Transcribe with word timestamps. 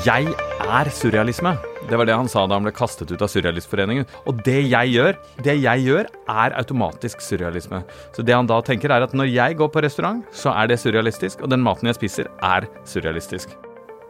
Jeg 0.00 0.30
er 0.64 0.88
surrealisme. 0.96 1.50
Det 1.90 1.98
var 1.98 2.06
det 2.08 2.14
han 2.16 2.28
sa 2.30 2.46
da 2.48 2.56
han 2.56 2.64
ble 2.64 2.72
kastet 2.72 3.10
ut 3.12 3.20
av 3.20 3.28
Surrealistforeningen. 3.28 4.06
Og 4.30 4.38
det 4.46 4.62
jeg 4.70 4.94
gjør, 4.94 5.18
det 5.44 5.56
jeg 5.60 5.82
gjør, 5.84 6.06
er 6.32 6.54
automatisk 6.56 7.20
surrealisme. 7.20 7.82
Så 8.16 8.24
det 8.24 8.32
han 8.32 8.48
da 8.48 8.62
tenker, 8.64 8.94
er 8.94 9.04
at 9.04 9.12
når 9.12 9.28
jeg 9.28 9.58
går 9.60 9.68
på 9.74 9.82
restaurant, 9.84 10.22
så 10.32 10.54
er 10.56 10.70
det 10.70 10.78
surrealistisk, 10.80 11.42
og 11.44 11.52
den 11.52 11.60
maten 11.66 11.90
jeg 11.90 11.98
spiser, 11.98 12.30
er 12.40 12.64
surrealistisk. 12.88 13.52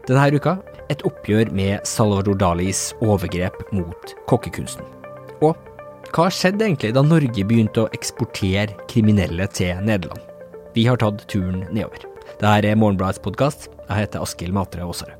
Denne 0.06 0.28
uka 0.38 0.60
et 0.94 1.02
oppgjør 1.08 1.50
med 1.58 1.82
Salvador 1.88 2.38
Dalis 2.38 2.92
overgrep 3.02 3.58
mot 3.74 4.14
kokkekunsten. 4.30 4.86
Og 5.42 5.58
hva 6.14 6.28
skjedde 6.30 6.68
egentlig 6.68 6.92
da 6.94 7.02
Norge 7.02 7.46
begynte 7.46 7.86
å 7.86 7.90
eksportere 7.96 8.78
kriminelle 8.90 9.50
til 9.58 9.82
Nederland? 9.82 10.22
Vi 10.76 10.86
har 10.86 11.02
tatt 11.02 11.26
turen 11.26 11.64
nedover. 11.72 12.06
Dette 12.36 12.70
er 12.70 12.78
Morgenbladets 12.78 13.22
podkast. 13.26 13.72
Jeg 13.88 14.04
heter 14.04 14.22
Askild 14.22 14.54
Matre 14.54 14.86
Aasare. 14.86 15.19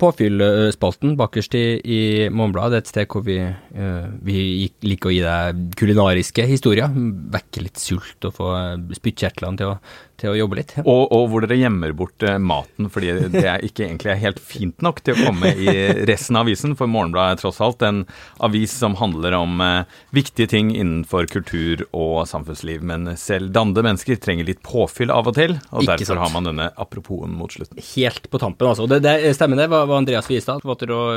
Påfyllspalten 0.00 1.14
bakerst 1.18 1.54
i, 1.54 1.64
i 1.80 2.00
Morgenbladet, 2.32 2.82
et 2.82 2.90
sted 2.90 3.10
hvor 3.10 3.22
vi, 3.26 3.36
uh, 3.44 4.06
vi 4.26 4.66
liker 4.82 5.10
å 5.10 5.14
gi 5.14 5.20
deg 5.22 5.60
kulinariske 5.78 6.46
historier. 6.50 6.90
Vekke 7.34 7.62
litt 7.62 7.78
sult 7.80 8.26
og 8.26 8.34
få 8.38 8.48
spyttkjertlene 8.96 9.60
til, 9.60 9.74
til, 10.20 10.32
å 10.32 10.38
jobbe 10.38 10.58
litt. 10.58 10.74
Og, 10.82 11.02
og, 11.04 11.28
hvor 11.30 11.44
dere 11.44 11.60
gjemmer 11.60 11.94
bort 11.96 12.26
uh, 12.26 12.36
maten 12.42 12.90
fordi 12.90 13.12
det 13.34 13.44
er 13.44 13.66
ikke 13.66 13.86
egentlig 13.86 14.14
er 14.14 14.22
helt 14.24 14.40
fint 14.42 14.82
nok 14.84 15.02
til 15.04 15.14
å 15.14 15.28
komme 15.28 15.52
i 15.54 15.76
resten 16.10 16.40
av 16.40 16.48
avisen. 16.48 16.74
For 16.78 16.90
Morgenbladet 16.90 17.38
er 17.38 17.42
tross 17.44 17.62
alt 17.64 17.84
en 17.86 18.02
avis 18.42 18.74
som 18.74 18.98
handler 18.98 19.38
om 19.38 19.62
uh, 19.62 20.00
viktige 20.16 20.50
ting 20.50 20.74
innenfor 20.74 21.30
kultur 21.30 21.86
og 21.92 22.24
samfunnsliv. 22.30 22.82
Men 22.82 23.14
selv 23.20 23.54
dande 23.54 23.86
mennesker 23.86 24.18
trenger 24.18 24.50
litt 24.50 24.64
påfyll 24.66 25.14
av 25.14 25.30
og 25.30 25.38
til, 25.38 25.56
og 25.70 25.84
ikke 25.84 25.92
derfor 25.94 26.12
sant. 26.14 26.24
har 26.26 26.34
man 26.34 26.50
denne 26.50 26.70
aproposen 26.82 27.38
mot 27.38 27.54
slutten. 27.54 27.78
Helt 27.94 28.30
på 28.30 28.42
tampen, 28.42 28.72
altså. 28.72 28.90
Det, 28.90 29.02
det 29.04 29.34
stemmer 29.38 29.62
det. 29.62 29.70
var 29.70 29.83
Andreas 29.92 30.28
Wiestad, 30.30 30.62
forfatter 30.64 30.92
og 30.94 31.10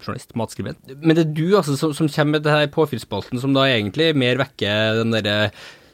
journalist, 0.00 0.32
matskribent. 0.38 0.94
Men 1.02 1.18
det 1.18 1.26
er 1.26 1.34
du 1.36 1.46
altså 1.58 1.76
som, 1.76 1.92
som 1.96 2.08
kommer 2.08 2.38
med 2.38 2.46
det 2.46 2.54
her 2.54 2.70
påfyllspalten 2.72 3.42
som 3.42 3.56
da 3.56 3.66
egentlig 3.68 4.12
mer 4.16 4.40
vekker 4.40 5.02
den 5.02 5.12
derre 5.16 5.50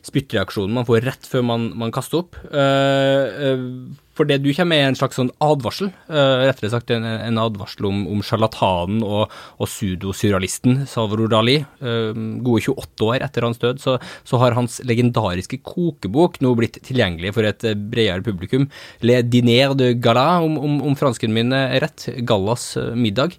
spyttreaksjonen 0.06 0.74
man 0.74 0.86
får 0.88 1.04
rett 1.06 1.26
før 1.28 1.44
man, 1.46 1.68
man 1.78 1.92
kaster 1.94 2.22
opp. 2.22 2.38
Uh, 2.50 3.26
uh, 3.38 4.00
for 4.12 4.28
det 4.28 4.42
du 4.42 4.50
kommer 4.52 4.74
med, 4.74 4.82
er 4.82 4.90
en 4.90 4.98
slags 4.98 5.16
sånn 5.16 5.30
advarsel, 5.40 5.88
uh, 6.10 6.42
rettere 6.44 6.72
sagt 6.74 6.90
en, 6.92 7.06
en 7.06 7.40
advarsel 7.40 7.86
om, 7.88 8.02
om 8.12 8.20
sjarlatanen 8.26 9.00
og, 9.06 9.32
og 9.56 9.70
pseudosurrealisten 9.70 10.82
Salvador 10.90 11.32
Dali. 11.32 11.56
Gode 11.80 12.64
28 12.66 13.08
år 13.08 13.24
etter 13.24 13.46
hans 13.46 13.62
død, 13.62 13.80
så, 13.82 13.96
så, 14.28 14.40
har 14.42 14.58
hans 14.58 14.80
legendariske 14.84 15.62
kokebok 15.64 16.40
nå 16.44 16.52
blitt 16.58 16.80
tilgjengelig 16.84 17.32
for 17.38 17.48
et 17.48 17.64
bredere 17.92 18.24
publikum. 18.26 18.68
Le 19.06 19.22
diner 19.24 19.76
de 19.78 19.94
gala, 20.02 20.42
om, 20.44 20.58
om, 20.60 20.78
om 20.90 20.98
fransken 20.98 21.32
min 21.32 21.54
er 21.56 21.78
rett. 21.86 22.10
Gallas 22.28 22.74
middag. 22.98 23.38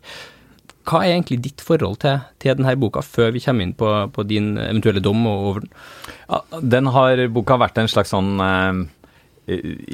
Hva 0.83 1.03
er 1.03 1.13
egentlig 1.13 1.39
ditt 1.45 1.63
forhold 1.63 2.01
til, 2.03 2.19
til 2.43 2.57
denne 2.59 2.75
boka, 2.79 3.03
før 3.05 3.31
vi 3.35 3.41
kommer 3.43 3.63
inn 3.63 3.75
på, 3.77 3.91
på 4.11 4.25
din 4.27 4.57
eventuelle 4.59 5.03
dom 5.03 5.21
over 5.29 5.63
den? 5.63 5.71
Ja, 6.27 6.41
den 6.75 6.91
har, 6.91 7.23
boka 7.31 7.59
vært 7.61 7.79
en 7.79 7.91
slags 7.91 8.11
sånn 8.11 8.35
eh, 8.43 8.83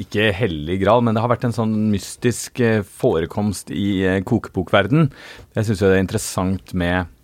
ikke 0.02 0.30
hellig 0.36 0.80
gral, 0.82 1.04
men 1.06 1.16
det 1.16 1.22
har 1.22 1.30
vært 1.32 1.46
en 1.48 1.54
sånn 1.54 1.76
mystisk 1.92 2.60
eh, 2.62 2.82
forekomst 2.82 3.70
i 3.74 4.02
eh, 4.06 4.20
kokebokverden. 4.26 5.08
Jeg 5.56 5.68
syns 5.68 5.82
det 5.82 5.92
er 5.94 6.02
interessant 6.02 6.74
med 6.74 7.16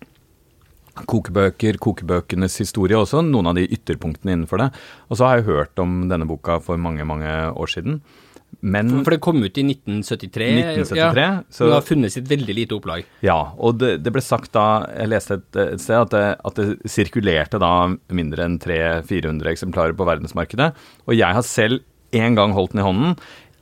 kokebøker, 1.07 1.77
kokebøkenes 1.83 2.57
historie 2.63 2.97
også, 2.97 3.21
noen 3.25 3.51
av 3.51 3.59
de 3.59 3.67
ytterpunktene 3.67 4.33
innenfor 4.33 4.63
det. 4.63 4.71
Og 5.11 5.19
så 5.19 5.27
har 5.27 5.39
jeg 5.39 5.49
hørt 5.51 5.83
om 5.83 6.07
denne 6.11 6.27
boka 6.29 6.57
for 6.63 6.79
mange, 6.81 7.05
mange 7.07 7.29
år 7.51 7.71
siden. 7.75 8.01
Men, 8.67 8.89
for, 9.05 9.13
det 9.13 9.21
kom 9.23 9.39
ut 9.39 9.59
i 9.59 9.63
1973, 9.63 10.47
1973 10.83 11.23
ja, 11.23 11.29
så 11.53 11.69
det 11.69 11.75
har 11.77 11.85
funnet 11.87 12.13
sitt 12.13 12.27
veldig 12.29 12.55
lite 12.57 12.75
opplag. 12.77 13.07
Ja, 13.25 13.37
og 13.55 13.79
det, 13.81 13.93
det 14.03 14.13
ble 14.15 14.23
sagt 14.23 14.51
da, 14.57 14.83
jeg 14.91 15.11
leste 15.13 15.39
et, 15.39 15.59
et 15.63 15.83
sted, 15.83 16.01
at 16.01 16.15
det, 16.15 16.25
at 16.49 16.59
det, 16.59 16.91
sirkulerte 16.91 17.61
da 17.63 17.71
mindre 18.17 18.47
enn 18.47 18.59
300-400 18.63 19.53
eksemplarer 19.53 19.95
på 19.97 20.07
verdensmarkedet. 20.09 20.71
Og 21.07 21.15
jeg 21.17 21.39
har 21.39 21.47
selv 21.47 21.83
en 22.17 22.37
gang 22.37 22.55
holdt 22.55 22.75
den 22.75 22.83
i 22.83 22.87
hånden 22.87 23.17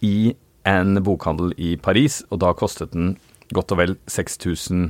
i 0.06 0.18
en 0.66 1.02
bokhandel 1.06 1.54
i 1.62 1.76
Paris, 1.78 2.24
og 2.34 2.42
da 2.42 2.54
kostet 2.58 2.94
den 2.96 3.16
godt 3.54 3.74
og 3.76 3.82
vel 3.82 3.98
6000 4.10 4.88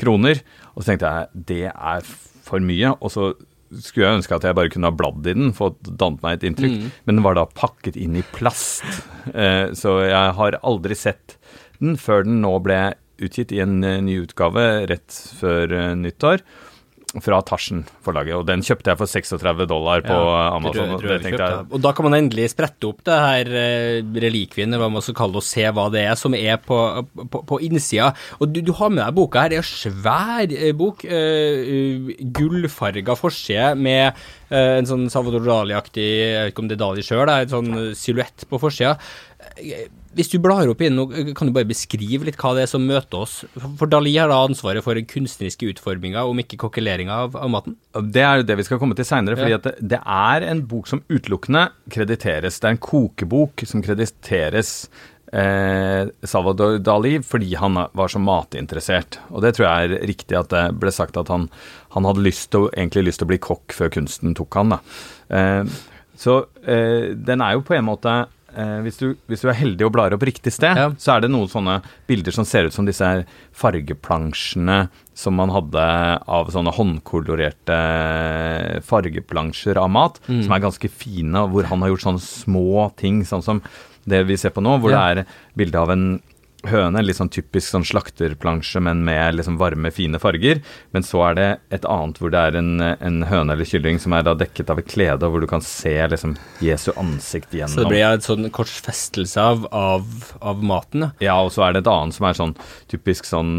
kroner. 0.00 0.42
Og 0.74 0.82
så 0.82 0.92
tenkte 0.92 1.12
jeg 1.12 1.44
det 1.52 1.64
er 1.70 2.08
for 2.46 2.62
mye. 2.62 2.94
Og 3.00 3.12
så 3.14 3.30
skulle 3.72 4.06
jeg 4.06 4.20
ønske 4.20 4.36
at 4.36 4.46
jeg 4.46 4.56
bare 4.58 4.70
kunne 4.72 4.90
ha 4.90 4.96
bladd 4.96 5.26
i 5.26 5.34
den, 5.36 5.54
fått 5.56 5.80
dannet 5.86 6.22
meg 6.24 6.38
et 6.38 6.46
inntrykk. 6.50 6.76
Mm. 6.76 6.92
Men 7.06 7.18
den 7.18 7.26
var 7.26 7.38
da 7.38 7.46
pakket 7.50 7.98
inn 8.00 8.18
i 8.18 8.24
plast. 8.36 8.86
Eh, 9.32 9.72
så 9.76 9.98
jeg 10.06 10.36
har 10.38 10.60
aldri 10.62 10.98
sett 10.98 11.38
den 11.80 11.98
før 12.00 12.24
den 12.26 12.40
nå 12.44 12.54
ble 12.64 12.80
utgitt 13.22 13.52
i 13.54 13.62
en 13.64 13.80
eh, 13.84 14.00
ny 14.04 14.20
utgave 14.24 14.86
rett 14.90 15.20
før 15.40 15.72
eh, 15.72 15.92
nyttår 15.98 16.44
fra 17.22 17.38
Tarsen-forlaget, 17.46 18.34
Og 18.34 18.44
den 18.48 18.62
kjøpte 18.66 18.90
jeg 18.90 18.98
for 19.00 19.08
36 19.08 19.66
dollar 19.70 20.02
på 20.04 20.14
ja, 20.16 20.40
Amazon. 20.56 20.90
Rød, 20.96 21.04
rød, 21.04 21.26
og, 21.30 21.38
jeg, 21.38 21.60
og, 21.70 21.78
da 21.84 21.92
kan 21.94 22.08
man 22.08 22.16
endelig 22.18 22.50
sprette 22.52 22.88
opp 22.88 23.04
det 23.06 23.18
her 23.22 23.52
eh, 23.60 24.00
relikvien, 24.26 24.74
hva 24.76 24.90
man 24.92 25.04
skal 25.04 25.16
kalle 25.16 25.36
det, 25.36 25.42
og 25.44 25.46
se 25.46 25.64
hva 25.70 25.86
det 25.94 26.02
er 26.02 26.18
som 26.18 26.36
er 26.36 26.58
på, 26.60 26.80
på, 27.32 27.42
på 27.48 27.60
innsida. 27.64 28.10
Og 28.40 28.50
du, 28.50 28.60
du, 28.66 28.74
har 28.76 28.92
med 28.92 29.04
deg 29.04 29.16
boka 29.16 29.44
her. 29.44 29.54
Det 29.54 29.60
er 29.60 29.64
en 29.64 29.70
svær 29.70 30.56
eh, 30.58 30.74
bok. 30.76 31.06
Uh, 31.06 32.10
Gullfarga 32.36 33.16
forside 33.16 33.70
med 33.78 34.18
uh, 34.50 34.76
en 34.76 34.90
sånn 34.90 35.06
Salvador 35.12 35.46
Dali-aktig, 35.46 36.04
jeg 36.04 36.42
vet 36.42 36.52
ikke 36.52 36.66
om 36.66 36.70
det 36.70 36.76
er 36.76 36.82
Dali 36.82 37.06
sjøl, 37.06 37.30
en 37.30 37.54
sånn 37.54 37.72
silhuett 37.96 38.48
på 38.50 38.60
forsida. 38.60 38.96
Hvis 40.16 40.30
du 40.32 40.36
blar 40.42 40.68
opp 40.68 40.82
inn, 40.84 40.98
kan 41.36 41.48
du 41.48 41.54
bare 41.56 41.68
beskrive 41.68 42.26
litt 42.28 42.38
hva 42.40 42.52
det 42.56 42.66
er 42.66 42.70
som 42.70 42.84
møter 42.84 43.24
oss? 43.24 43.38
For 43.56 43.88
Dali 43.90 44.14
har 44.16 44.30
da 44.32 44.42
ansvaret 44.44 44.84
for 44.84 44.98
den 44.98 45.08
kunstneriske 45.08 45.68
utforminga, 45.72 46.24
om 46.28 46.40
ikke 46.42 46.60
kokkeleringa 46.60 47.18
av, 47.26 47.36
av, 47.40 47.50
maten? 47.52 47.76
Det 48.12 48.24
er 48.24 48.40
jo 48.40 48.46
det 48.48 48.58
vi 48.60 48.66
skal 48.68 48.80
komme 48.82 48.96
til 48.98 49.08
seinere. 49.08 49.38
fordi 49.40 49.56
ja. 49.56 49.60
det, 49.64 49.74
det, 49.80 50.00
er 50.00 50.46
en 50.50 50.62
bok 50.68 50.88
som 50.92 51.02
utelukkende 51.08 51.68
krediteres. 51.92 52.60
Det 52.60 52.70
er 52.70 52.76
en 52.76 52.86
kokebok 52.88 53.66
som 53.68 53.84
krediteres 53.84 54.76
eh, 55.32 56.08
Salvador 56.22 56.78
Dali 56.78 57.16
fordi 57.24 57.54
han 57.60 57.80
var 57.92 58.12
så 58.12 58.20
matinteressert. 58.22 59.20
Og 59.32 59.44
det 59.44 59.56
tror 59.56 59.68
jeg 59.68 59.90
er 59.90 60.06
riktig 60.12 60.38
at 60.38 60.52
det 60.52 60.64
ble 60.80 60.92
sagt 60.94 61.18
at 61.20 61.32
han, 61.32 61.48
han 61.96 62.08
hadde 62.08 62.24
lyst 62.24 62.50
til, 62.54 62.70
egentlig 62.76 63.08
lyst 63.08 63.22
til 63.22 63.28
å 63.28 63.32
bli 63.34 63.42
kokk 63.42 63.76
før 63.76 63.92
kunsten 63.98 64.36
tok 64.38 64.60
han. 64.60 64.76
da. 64.76 64.80
Eh, 65.28 65.76
så 66.16 66.38
eh, 66.64 67.12
den 67.12 67.44
er 67.44 67.56
jo 67.56 67.66
på 67.66 67.76
en 67.76 67.88
måte 67.90 68.14
eh, 68.58 68.78
hvis, 68.84 68.98
du, 69.00 69.06
hvis, 69.30 69.42
du, 69.44 69.48
er 69.52 69.58
heldig 69.58 69.86
og 69.86 69.94
blar 69.94 70.14
opp 70.16 70.24
riktig 70.26 70.52
sted, 70.54 70.78
ja. 70.78 70.90
så 71.00 71.14
er 71.14 71.24
det 71.24 71.32
noen 71.32 71.50
sånne 71.50 71.78
bilder 72.08 72.34
som 72.34 72.46
ser 72.48 72.68
ut 72.68 72.76
som 72.76 72.88
disse 72.88 73.10
fargeplansjene 73.56 74.78
som 75.16 75.36
man 75.38 75.52
hadde 75.54 75.84
av 76.28 76.50
sånne 76.52 76.74
håndkolorerte 76.76 77.80
fargeplansjer 78.84 79.80
av 79.80 79.92
mat, 79.92 80.20
mm. 80.28 80.42
som 80.44 80.56
er 80.56 80.64
ganske 80.66 80.90
fine, 80.92 81.44
og 81.44 81.54
hvor 81.54 81.70
han 81.70 81.84
har 81.84 81.94
gjort 81.94 82.06
sånne 82.08 82.24
små 82.24 82.88
ting, 83.00 83.22
sånn 83.28 83.44
som 83.44 83.62
det 84.06 84.22
vi 84.28 84.36
ser 84.38 84.52
på 84.54 84.62
nå, 84.64 84.76
hvor 84.82 84.92
ja. 84.92 85.02
det 85.14 85.24
er 85.24 85.38
bilde 85.58 85.82
av 85.82 85.92
en 85.94 86.08
høne, 86.70 87.02
litt 87.04 87.18
sånn 87.18 87.30
typisk 87.32 87.72
sånn 87.72 87.86
slakterplansje, 87.86 88.80
men 88.84 89.02
med 89.06 89.38
liksom 89.38 89.58
varme, 89.60 89.90
fine 89.94 90.20
farger. 90.22 90.60
Men 90.94 91.06
så 91.06 91.22
er 91.28 91.38
det 91.38 91.48
et 91.78 91.86
annet 91.90 92.20
hvor 92.20 92.32
det 92.34 92.42
er 92.48 92.58
en, 92.60 92.72
en 92.82 93.18
høne 93.28 93.56
eller 93.56 93.68
kylling 93.68 94.00
som 94.02 94.14
er 94.16 94.26
da 94.26 94.36
dekket 94.38 94.72
av 94.72 94.80
et 94.82 94.90
klede, 94.90 95.30
hvor 95.30 95.42
du 95.42 95.48
kan 95.50 95.64
se 95.64 95.94
liksom 96.12 96.36
Jesu 96.64 96.90
ansikt 96.96 97.54
gjennom. 97.54 97.74
Så 97.74 97.84
det 97.84 97.92
blir 97.94 98.06
en 98.08 98.24
sånn 98.24 98.50
korsfestelse 98.54 99.46
av, 99.52 99.66
av, 99.70 100.06
av 100.40 100.64
maten? 100.66 101.08
Ja. 101.20 101.30
ja, 101.30 101.38
og 101.44 101.52
så 101.54 101.66
er 101.66 101.76
det 101.76 101.84
et 101.84 101.92
annet 101.92 102.16
som 102.16 102.28
er 102.28 102.38
sånn 102.38 102.54
typisk 102.90 103.26
sånn 103.28 103.54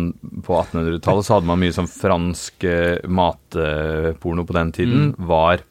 På 0.45 0.59
1800-tallet 0.62 1.25
så 1.28 1.38
hadde 1.38 1.50
man 1.50 1.59
mye 1.62 1.75
sånn 1.75 1.89
fransk 1.91 2.66
uh, 2.68 3.00
matporno 3.07 4.45
på 4.47 4.56
den 4.57 4.74
tiden. 4.75 5.12
Mm. 5.12 5.28
Var 5.29 5.66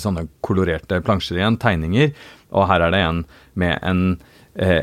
sånne 0.00 0.24
kolorerte 0.44 1.02
plansjer 1.04 1.40
igjen, 1.40 1.58
tegninger. 1.60 2.14
Og 2.56 2.68
her 2.70 2.86
er 2.86 2.94
det 2.94 3.02
en 3.04 3.26
med 3.56 3.76
en 3.84 4.08
Eh, 4.16 4.35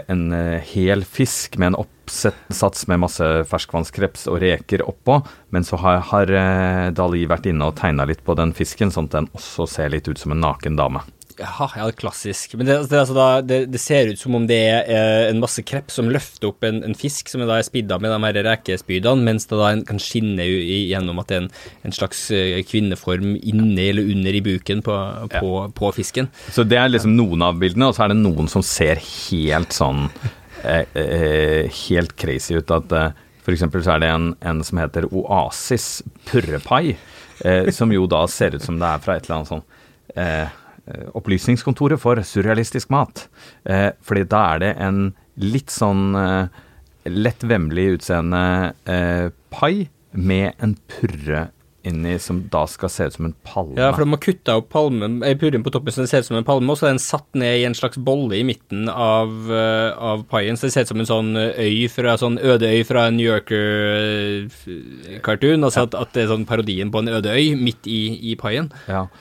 en 0.07 0.31
eh, 0.31 0.61
hel 0.73 1.03
fisk 1.05 1.57
med 1.57 1.71
en 1.71 1.79
oppsats 1.81 2.85
med 2.87 3.01
masse 3.01 3.27
ferskvannskreps 3.49 4.27
og 4.29 4.41
reker 4.43 4.85
oppå. 4.85 5.19
Men 5.55 5.65
så 5.65 5.79
har, 5.81 6.03
har 6.11 6.33
eh, 6.37 6.91
Dali 6.95 7.25
vært 7.29 7.49
inne 7.49 7.71
og 7.71 7.77
tegna 7.79 8.05
litt 8.09 8.23
på 8.25 8.37
den 8.37 8.53
fisken, 8.57 8.93
sånn 8.93 9.09
at 9.09 9.17
den 9.17 9.31
også 9.33 9.67
ser 9.69 9.93
litt 9.93 10.09
ut 10.09 10.21
som 10.21 10.35
en 10.35 10.43
naken 10.43 10.77
dame. 10.79 11.03
Ja, 11.39 11.67
ja, 11.75 11.85
klassisk. 11.97 12.53
Men 12.59 12.67
det, 12.67 12.75
det, 12.91 12.99
altså 12.99 13.15
da, 13.15 13.27
det, 13.41 13.57
det, 13.73 13.79
ser 13.81 14.11
ut 14.11 14.19
som 14.19 14.35
om 14.37 14.45
det 14.49 14.57
er 14.69 14.89
eh, 14.91 15.29
en 15.31 15.41
masse 15.41 15.63
kreps 15.65 15.97
som 15.99 16.11
løfter 16.13 16.49
opp 16.51 16.65
en, 16.67 16.81
en 16.85 16.95
fisk 16.97 17.31
som 17.31 17.43
er 17.43 17.49
da 17.49 17.57
er 17.59 17.67
spidda 17.67 17.97
med 18.01 18.13
de 18.13 18.19
her 18.23 18.39
rekespydene, 18.47 19.25
mens 19.25 19.47
det 19.49 19.59
da 19.59 19.71
kan 19.87 20.01
skinne 20.01 20.45
gjennom 20.45 21.21
at 21.21 21.31
det 21.31 21.37
er 21.37 21.43
en, 21.45 21.49
en 21.89 21.95
slags 21.95 22.25
eh, 22.35 22.59
kvinneform 22.69 23.35
inni 23.39 23.89
eller 23.89 24.13
under 24.13 24.37
i 24.37 24.43
buken 24.45 24.85
på, 24.85 24.99
på, 25.33 25.51
ja. 25.57 25.67
på, 25.73 25.91
fisken. 25.97 26.29
Så 26.53 26.67
det 26.67 26.79
er 26.81 26.93
liksom 26.93 27.17
noen 27.17 27.45
av 27.45 27.59
bildene, 27.61 27.89
og 27.89 27.97
så 27.97 28.05
er 28.05 28.13
det 28.13 28.21
noen 28.21 28.51
som 28.51 28.65
ser 28.65 29.01
helt 29.01 29.75
sånn 29.75 30.07
eh, 30.63 30.85
eh, 30.93 31.69
Helt 31.83 32.17
crazy 32.19 32.57
ut. 32.59 32.71
At 32.73 32.93
eh, 32.93 33.21
eksempel 33.49 33.83
så 33.85 33.95
er 33.95 34.03
det 34.05 34.13
en, 34.13 34.33
en 34.45 34.63
som 34.65 34.79
heter 34.81 35.09
Oasis 35.11 36.01
purrepai, 36.29 36.97
eh, 37.43 37.69
som 37.75 37.91
jo 37.93 38.05
da 38.09 38.25
ser 38.31 38.57
ut 38.57 38.65
som 38.65 38.77
det 38.81 38.89
er 38.89 39.03
fra 39.03 39.17
et 39.17 39.25
eller 39.25 39.41
annet 39.41 39.55
sånn 39.55 39.69
Eh, 40.15 40.47
Opplysningskontoret 41.15 42.01
for 42.01 42.19
surrealistisk 42.27 42.91
mat. 42.91 43.27
Eh, 43.63 43.91
fordi 44.03 44.25
da 44.27 44.43
er 44.53 44.63
det 44.63 44.71
en 44.83 45.03
litt 45.39 45.71
sånn 45.73 46.13
eh, 46.19 46.47
lett 47.09 47.43
vemmelig 47.43 47.97
utseende 47.97 48.73
eh, 48.89 49.29
pai 49.53 49.89
med 50.13 50.53
en 50.61 50.75
purre 50.91 51.49
inni 51.83 52.19
som 52.19 52.49
da 52.51 52.67
skal 52.69 52.89
se 52.91 53.05
ut 53.09 53.13
som 53.17 53.25
en 53.27 53.33
palme. 53.43 53.75
Ja, 53.75 53.91
for 53.91 53.99
de 54.05 54.11
har 54.13 54.19
kutta 54.23 54.55
opp 54.61 54.69
palmen, 54.71 55.23
eh, 55.23 55.37
purren 55.39 55.63
på 55.65 55.71
toppen 55.73 55.91
så 55.91 55.99
den 56.01 56.07
ser 56.07 56.19
ut 56.23 56.29
som 56.29 56.37
en 56.39 56.47
palme, 56.47 56.71
og 56.71 56.77
så 56.79 56.85
er 56.87 56.91
den 56.93 57.03
satt 57.03 57.29
ned 57.35 57.53
i 57.59 57.67
en 57.67 57.75
slags 57.75 57.97
bolle 57.99 58.35
i 58.39 58.47
midten 58.47 58.89
av, 58.89 59.29
uh, 59.51 59.91
av 59.99 60.23
paien, 60.31 60.55
så 60.55 60.63
det 60.67 60.73
ser 60.75 60.83
ut 60.87 60.91
som 60.93 61.01
en 61.03 61.11
sånn 61.11 61.31
øy 61.35 61.87
fra, 61.91 62.11
sånn 62.19 62.39
øde 62.39 62.71
øy 62.71 62.83
fra 62.87 63.07
en 63.09 63.17
New 63.19 63.27
Yorker-cartoon, 63.27 65.59
altså 65.59 65.79
ja. 65.83 65.87
at, 65.89 65.93
at, 65.99 66.09
det 66.15 66.21
er 66.23 66.31
sånn 66.31 66.47
parodien 66.47 66.87
på 66.93 66.99
en 67.03 67.11
øde 67.19 67.35
øy 67.35 67.47
midt 67.59 67.83
i, 67.83 68.31
i 68.31 68.33
paien. 68.39 68.71
Ja. 68.87 69.11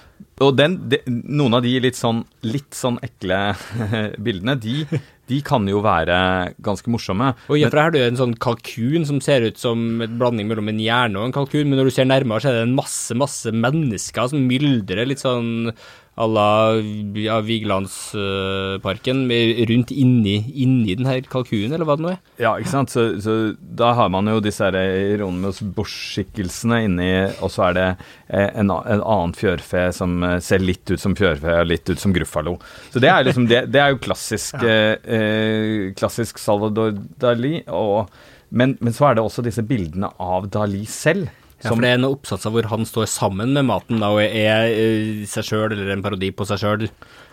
Og 0.43 0.57
den, 0.59 0.77
de, 0.91 1.01
noen 1.09 1.59
av 1.59 1.65
de 1.65 1.77
litt 1.83 1.99
sånn, 1.99 2.25
litt 2.47 2.77
sånn 2.77 2.99
ekle 3.05 3.41
bildene, 4.25 4.57
de, 4.61 4.85
de 5.31 5.41
kan 5.47 5.67
jo 5.71 5.83
være 5.85 6.17
ganske 6.65 6.91
morsomme. 6.93 7.33
Og 7.49 7.57
for 7.63 7.79
her 7.79 7.89
har 7.89 7.95
du 7.95 8.01
en 8.03 8.19
sånn 8.19 8.37
kalkun 8.43 9.07
som 9.09 9.23
ser 9.25 9.47
ut 9.47 9.61
som 9.61 10.03
en 10.03 10.19
blanding 10.21 10.51
mellom 10.51 10.71
en 10.73 10.83
hjerne 10.83 11.21
og 11.21 11.29
en 11.29 11.37
kalkun, 11.37 11.69
men 11.71 11.79
når 11.81 11.91
du 11.91 11.97
ser 11.97 12.09
nærmere, 12.11 12.43
så 12.43 12.51
er 12.51 12.61
det 12.61 12.69
en 12.69 12.79
masse, 12.79 13.17
masse 13.19 13.55
mennesker 13.55 14.33
som 14.33 14.49
myldrer 14.49 15.09
litt 15.09 15.23
sånn 15.23 15.71
à 16.13 16.27
la 16.29 16.77
ja, 17.17 17.39
Vigelandsparken, 17.41 19.23
rundt 19.69 19.93
inni, 19.97 20.35
inni 20.61 20.97
den 20.99 21.09
her 21.09 21.23
kalkunen, 21.33 21.73
eller 21.73 21.89
hva 21.89 21.97
det 21.97 22.05
nå 22.05 22.11
er. 22.13 22.19
Ja, 22.43 22.53
ikke 22.61 22.73
sant. 22.75 22.93
Så, 22.93 23.07
så 23.25 23.37
da 23.57 23.95
har 23.97 24.11
man 24.13 24.29
jo 24.29 24.43
disse 24.45 24.69
Hieronymus 24.75 25.63
Bosch-skikkelsene 25.77 26.83
inni, 26.85 27.11
og 27.41 27.53
så 27.55 27.71
er 27.71 27.79
det 27.79 27.87
eh, 28.29 28.51
en, 28.61 28.69
en, 28.69 29.01
annen 29.01 29.33
fjørfe 29.39 29.89
som 29.97 30.21
eh, 30.29 30.37
ser 30.45 30.61
litt 30.61 30.85
ut 30.93 31.01
som 31.01 31.17
fjørfe 31.17 31.57
og 31.63 31.71
litt 31.71 31.89
ut 31.89 32.03
som 32.03 32.13
Gruffalo. 32.13 32.59
Så 32.93 33.01
det 33.01 33.09
er, 33.09 33.25
liksom, 33.31 33.49
det, 33.49 33.65
det 33.73 33.81
er 33.81 33.95
jo 33.95 34.03
klassisk, 34.05 34.61
ja. 34.69 34.99
eh, 35.01 35.93
klassisk 35.97 36.43
Salvador 36.43 36.93
Dali. 37.25 37.63
Og, 37.73 38.13
men, 38.53 38.77
men 38.85 38.93
så 38.93 39.09
er 39.09 39.17
det 39.17 39.25
også 39.25 39.45
disse 39.49 39.65
bildene 39.65 40.13
av 40.21 40.53
Dali 40.53 40.85
selv. 40.85 41.33
For 41.63 41.83
det 41.83 41.93
er 41.93 42.01
noen 42.01 42.17
oppsatser 42.17 42.53
hvor 42.55 42.67
han 42.73 42.87
står 42.89 43.07
sammen 43.11 43.53
med 43.55 43.69
maten 43.69 44.03
da, 44.03 44.11
og 44.15 44.23
er, 44.25 44.67
er 44.69 45.27
seg 45.31 45.47
sjøl, 45.47 45.69
eller 45.71 45.93
en 45.95 46.03
parodi 46.05 46.33
på 46.35 46.47
seg 46.49 46.63
sjøl. 46.63 46.89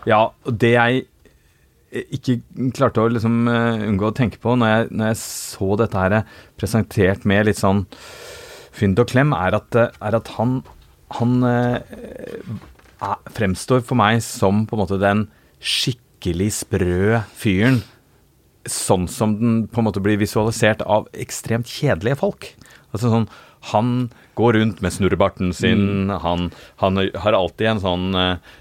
Ja, 0.09 0.27
og 0.29 0.59
det 0.61 0.75
jeg 0.75 1.07
ikke 1.89 2.35
klarte 2.77 3.01
å 3.01 3.09
liksom 3.09 3.47
uh, 3.49 3.81
unngå 3.87 4.11
å 4.11 4.15
tenke 4.15 4.37
på 4.41 4.53
når 4.53 4.69
jeg, 4.69 4.89
når 4.93 5.11
jeg, 5.11 5.21
så 5.23 5.69
dette 5.79 6.03
her 6.03 6.17
presentert 6.59 7.25
med 7.29 7.47
litt 7.49 7.57
sånn 7.57 7.87
fynd 8.75 9.01
og 9.01 9.09
klem, 9.09 9.33
er 9.33 9.57
at, 9.57 9.73
er 9.75 10.17
at 10.19 10.29
han, 10.37 10.59
han 11.17 11.39
er, 11.49 11.81
fremstår 13.35 13.81
for 13.85 13.99
meg 13.99 14.21
som 14.25 14.65
på 14.69 14.77
en 14.77 14.83
måte 14.83 14.99
den 15.01 15.25
skikkelig 15.59 16.51
sprø 16.61 17.23
fyren. 17.37 17.81
Sånn 18.69 19.07
som 19.09 19.33
den 19.39 19.59
på 19.71 19.81
en 19.81 19.87
måte 19.87 20.03
blir 20.03 20.19
visualisert 20.21 20.83
av 20.85 21.07
ekstremt 21.17 21.69
kjedelige 21.71 22.19
folk. 22.21 22.51
Altså 22.93 23.11
sånn 23.11 23.29
han 23.59 24.09
går 24.39 24.53
rundt 24.53 24.81
med 24.81 24.93
snurrebarten 24.93 25.53
sin. 25.53 26.07
Mm. 26.07 26.19
Han, 26.23 26.51
han, 26.75 27.03
har 27.15 27.35
alltid 27.35 27.67
en 27.73 27.83
sånn 27.83 28.07
eh, 28.15 28.55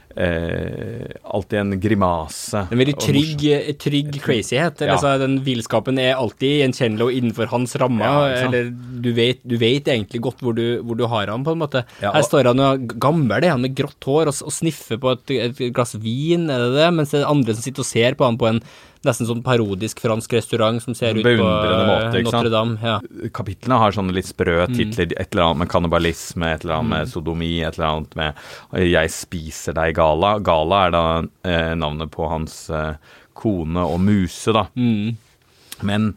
Alltid 1.23 1.61
en 1.61 1.75
grimase. 1.79 2.65
En 2.73 2.81
veldig 2.81 2.97
trygg, 2.99 3.45
trygg 3.79 4.17
crazyhet. 4.25 4.83
Ja. 4.83 4.97
Altså, 4.97 5.13
den 5.23 5.37
villskapen 5.47 6.01
er 6.03 6.17
alltid 6.19 6.65
gjenkjennelig 6.65 7.07
og 7.07 7.19
innenfor 7.21 7.53
hans 7.53 7.77
rammer. 7.79 8.09
Ja, 8.09 8.49
eller 8.49 8.73
du 8.75 9.13
vet, 9.15 9.45
du 9.47 9.55
vet, 9.61 9.87
egentlig 9.87 10.25
godt 10.25 10.43
hvor 10.43 10.59
du, 10.59 10.81
hvor 10.83 10.99
du 10.99 11.05
har 11.07 11.31
han, 11.31 11.47
på 11.47 11.55
en 11.55 11.63
måte. 11.63 11.85
Ja, 12.03 12.11
og, 12.11 12.19
Her 12.19 12.27
står 12.27 12.51
han 12.51 12.65
og 12.65 12.99
gammel, 12.99 13.47
han 13.47 13.63
med 13.63 13.79
grått 13.79 14.11
hår, 14.11 14.33
og, 14.33 14.43
og 14.51 14.57
sniffer 14.59 14.99
på 14.99 15.15
et, 15.15 15.37
et, 15.39 15.65
glass 15.77 15.95
vin, 16.03 16.51
er 16.51 16.67
det 16.67 16.75
det? 16.81 16.91
Mens 16.99 17.15
det 17.15 17.23
er 17.23 17.31
andre 17.31 17.55
som 17.55 17.69
sitter 17.69 17.87
og 17.87 17.93
ser 17.93 18.19
på 18.19 18.27
han 18.27 18.41
på 18.43 18.51
en 18.51 18.63
nesten 19.07 19.29
sånn 19.29 19.43
parodisk 19.47 20.01
fransk 20.03 20.33
restaurant 20.39 20.83
som 20.83 20.97
ser 20.97 21.19
ut 21.19 21.27
på 21.27 21.49
Notre-Dame. 22.27 22.79
Ja. 22.83 22.97
Kapitlene 23.35 23.79
har 23.83 23.95
sånne 23.95 24.15
litt 24.17 24.31
sprø 24.31 24.65
mm. 24.65 24.75
titler. 24.75 25.13
Et 25.15 25.31
eller 25.33 25.47
annet 25.47 25.63
med 25.63 25.71
kannibalisme, 25.73 26.51
et 26.51 26.65
eller 26.65 26.79
annet 26.79 26.93
med 26.95 27.07
mm. 27.07 27.13
sodomi, 27.13 27.53
et 27.63 27.79
eller 27.79 27.89
annet 27.93 28.19
med 28.19 28.43
'Jeg 28.89 29.15
spiser 29.15 29.79
deg, 29.79 29.95
Gala'. 29.99 30.39
Gala 30.45 30.83
er 30.87 30.97
da 30.97 31.05
eh, 31.45 31.75
navnet 31.79 32.11
på 32.15 32.29
hans 32.31 32.59
eh, 32.71 32.95
kone 33.39 33.85
og 33.87 34.01
muse, 34.03 34.55
da. 34.55 34.67
Mm. 34.75 35.17
Men, 35.87 36.09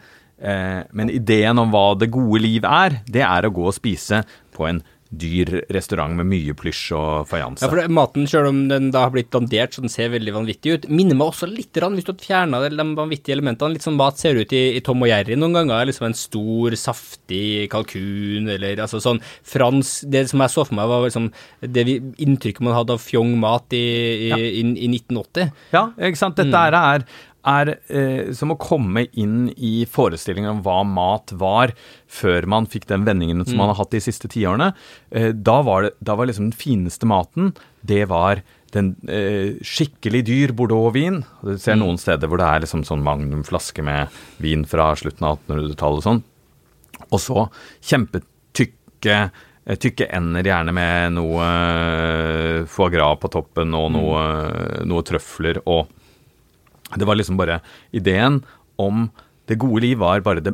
eh, 0.42 0.82
men 0.92 1.14
ideen 1.14 1.62
om 1.62 1.74
hva 1.74 1.92
det 2.00 2.12
gode 2.14 2.42
liv 2.42 2.66
er, 2.66 3.02
det 3.06 3.26
er 3.28 3.46
å 3.46 3.54
gå 3.54 3.68
og 3.70 3.78
spise 3.78 4.24
på 4.56 4.68
en 4.70 4.82
dyr 5.12 5.50
restaurant 5.76 6.16
med 6.16 6.30
mye 6.32 6.54
plysj 6.56 6.94
og 6.96 7.28
fajanse. 7.28 7.66
Ja, 7.66 7.70
for 7.72 7.82
det, 7.82 7.92
maten, 7.92 8.28
selv 8.32 8.48
om 8.52 8.62
den 8.70 8.90
da 8.96 9.06
har 9.06 9.14
blitt 9.14 9.32
dandert 9.34 9.76
så 9.76 9.84
den 9.84 9.92
ser 9.92 10.14
veldig 10.14 10.34
vanvittig 10.38 10.76
ut, 10.76 10.88
minner 10.88 11.18
meg 11.20 11.34
også 11.34 11.50
litt, 11.52 11.76
hvis 11.76 12.08
du 12.08 12.14
hadde 12.14 12.24
fjerna 12.24 12.62
de 12.64 12.86
vanvittige 12.96 13.36
elementene. 13.36 13.76
Litt 13.76 13.86
som 13.86 13.98
mat 14.00 14.22
ser 14.22 14.40
ut 14.40 14.56
i, 14.56 14.64
i 14.78 14.84
Tom 14.86 15.04
og 15.04 15.12
Jerry 15.12 15.36
noen 15.40 15.58
ganger. 15.60 15.90
Liksom 15.90 16.08
en 16.08 16.18
stor, 16.18 16.78
saftig 16.80 17.68
kalkun, 17.72 18.48
eller 18.56 18.80
altså 18.86 19.02
sånn 19.04 19.20
fransk 19.48 20.08
Det 20.12 20.24
som 20.32 20.42
jeg 20.44 20.54
så 20.54 20.66
for 20.68 20.78
meg, 20.78 20.90
var 20.90 21.04
liksom 21.06 21.28
det 21.60 21.84
vi, 21.88 21.98
inntrykket 22.24 22.64
man 22.64 22.78
hadde 22.78 22.96
av 22.96 23.04
fjong 23.04 23.36
mat 23.42 23.76
i, 23.76 23.84
i, 24.30 24.32
ja. 24.32 24.40
i 24.40 24.88
1980. 24.94 25.52
Ja, 25.76 25.90
ikke 26.00 26.24
sant. 26.24 26.40
Dette 26.40 26.56
mm. 26.56 26.80
er 26.80 27.06
er 27.48 27.74
eh, 27.90 28.32
som 28.38 28.54
å 28.54 28.60
komme 28.62 29.06
inn 29.18 29.50
i 29.58 29.86
forestillingen 29.90 30.58
om 30.58 30.64
hva 30.66 30.82
mat 30.88 31.34
var, 31.34 31.74
før 32.12 32.48
man 32.50 32.70
fikk 32.70 32.88
den 32.92 33.06
vendingen 33.08 33.44
som 33.46 33.56
mm. 33.56 33.62
man 33.64 33.72
har 33.74 33.80
hatt 33.82 33.94
de 33.96 34.02
siste 34.04 34.30
tiårene. 34.32 34.72
Eh, 35.10 35.32
da, 35.34 35.62
var 35.66 35.88
det, 35.88 35.94
da 36.00 36.18
var 36.20 36.30
liksom 36.30 36.50
den 36.50 36.58
fineste 36.58 37.10
maten, 37.10 37.54
det 37.82 38.06
var 38.12 38.44
den 38.76 38.94
eh, 39.12 39.60
skikkelig 39.66 40.24
dyr 40.30 40.56
bordeaux-vin. 40.56 41.22
Du 41.44 41.56
ser 41.58 41.78
mm. 41.78 41.84
noen 41.84 42.02
steder 42.02 42.30
hvor 42.32 42.40
det 42.42 42.48
er 42.48 42.66
liksom 42.66 42.86
sånn 42.88 43.06
magnumflaske 43.06 43.84
med 43.86 44.22
vin 44.44 44.66
fra 44.70 44.92
slutten 45.00 45.28
av 45.28 45.40
1800-tallet 45.42 46.02
og 46.02 46.06
sånn. 46.08 46.22
Og 47.12 47.20
så 47.20 47.48
kjempetykke 47.90 49.18
eh, 49.18 49.80
tykke 49.82 50.08
ender, 50.16 50.48
gjerne 50.48 50.74
med 50.76 51.18
noe 51.18 51.48
uh, 51.48 52.70
foie 52.70 52.94
gras 52.94 53.20
på 53.22 53.30
toppen 53.34 53.76
og 53.78 53.92
noe, 53.94 54.22
mm. 54.22 54.88
noe 54.90 55.06
trøfler. 55.08 55.62
og 55.66 55.90
det 56.98 57.08
var 57.08 57.20
liksom 57.20 57.40
bare 57.40 57.60
ideen 57.96 58.42
om 58.82 59.10
det 59.50 59.60
gode 59.62 59.84
liv 59.84 60.00
var 60.02 60.24
bare 60.26 60.44
det, 60.44 60.54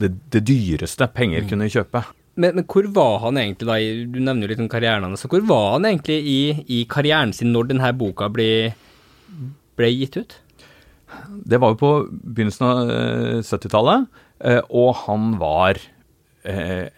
det, 0.00 0.12
det 0.32 0.44
dyreste 0.46 1.08
penger 1.14 1.44
mm. 1.44 1.50
kunne 1.50 1.70
kjøpe. 1.72 2.02
Men, 2.36 2.58
men, 2.58 2.66
hvor 2.68 2.88
var 2.92 3.20
han 3.24 3.38
egentlig 3.40 3.68
da, 3.68 3.76
du 4.12 4.18
nevner 4.20 4.44
jo 4.44 4.52
litt 4.52 4.64
om 4.64 4.72
karrieren 4.72 5.06
hans, 5.08 5.24
hvor 5.24 5.44
var 5.48 5.78
han 5.78 5.88
egentlig 5.88 6.18
i, 6.20 6.40
i 6.68 6.82
karrieren 6.90 7.32
sin 7.36 7.54
når 7.54 7.70
denne 7.70 7.92
boka 7.96 8.28
ble, 8.32 8.74
ble, 9.78 9.92
gitt 9.94 10.18
ut? 10.20 10.36
Det 11.48 11.60
var 11.62 11.72
jo 11.72 11.80
på 11.80 11.92
begynnelsen 12.10 12.66
av 12.68 12.92
70-tallet, 13.46 14.04
eh, 14.42 14.58
eh, 14.58 14.60
og 14.68 14.92
han 15.06 15.32
var 15.40 15.80
eh, 16.44 16.92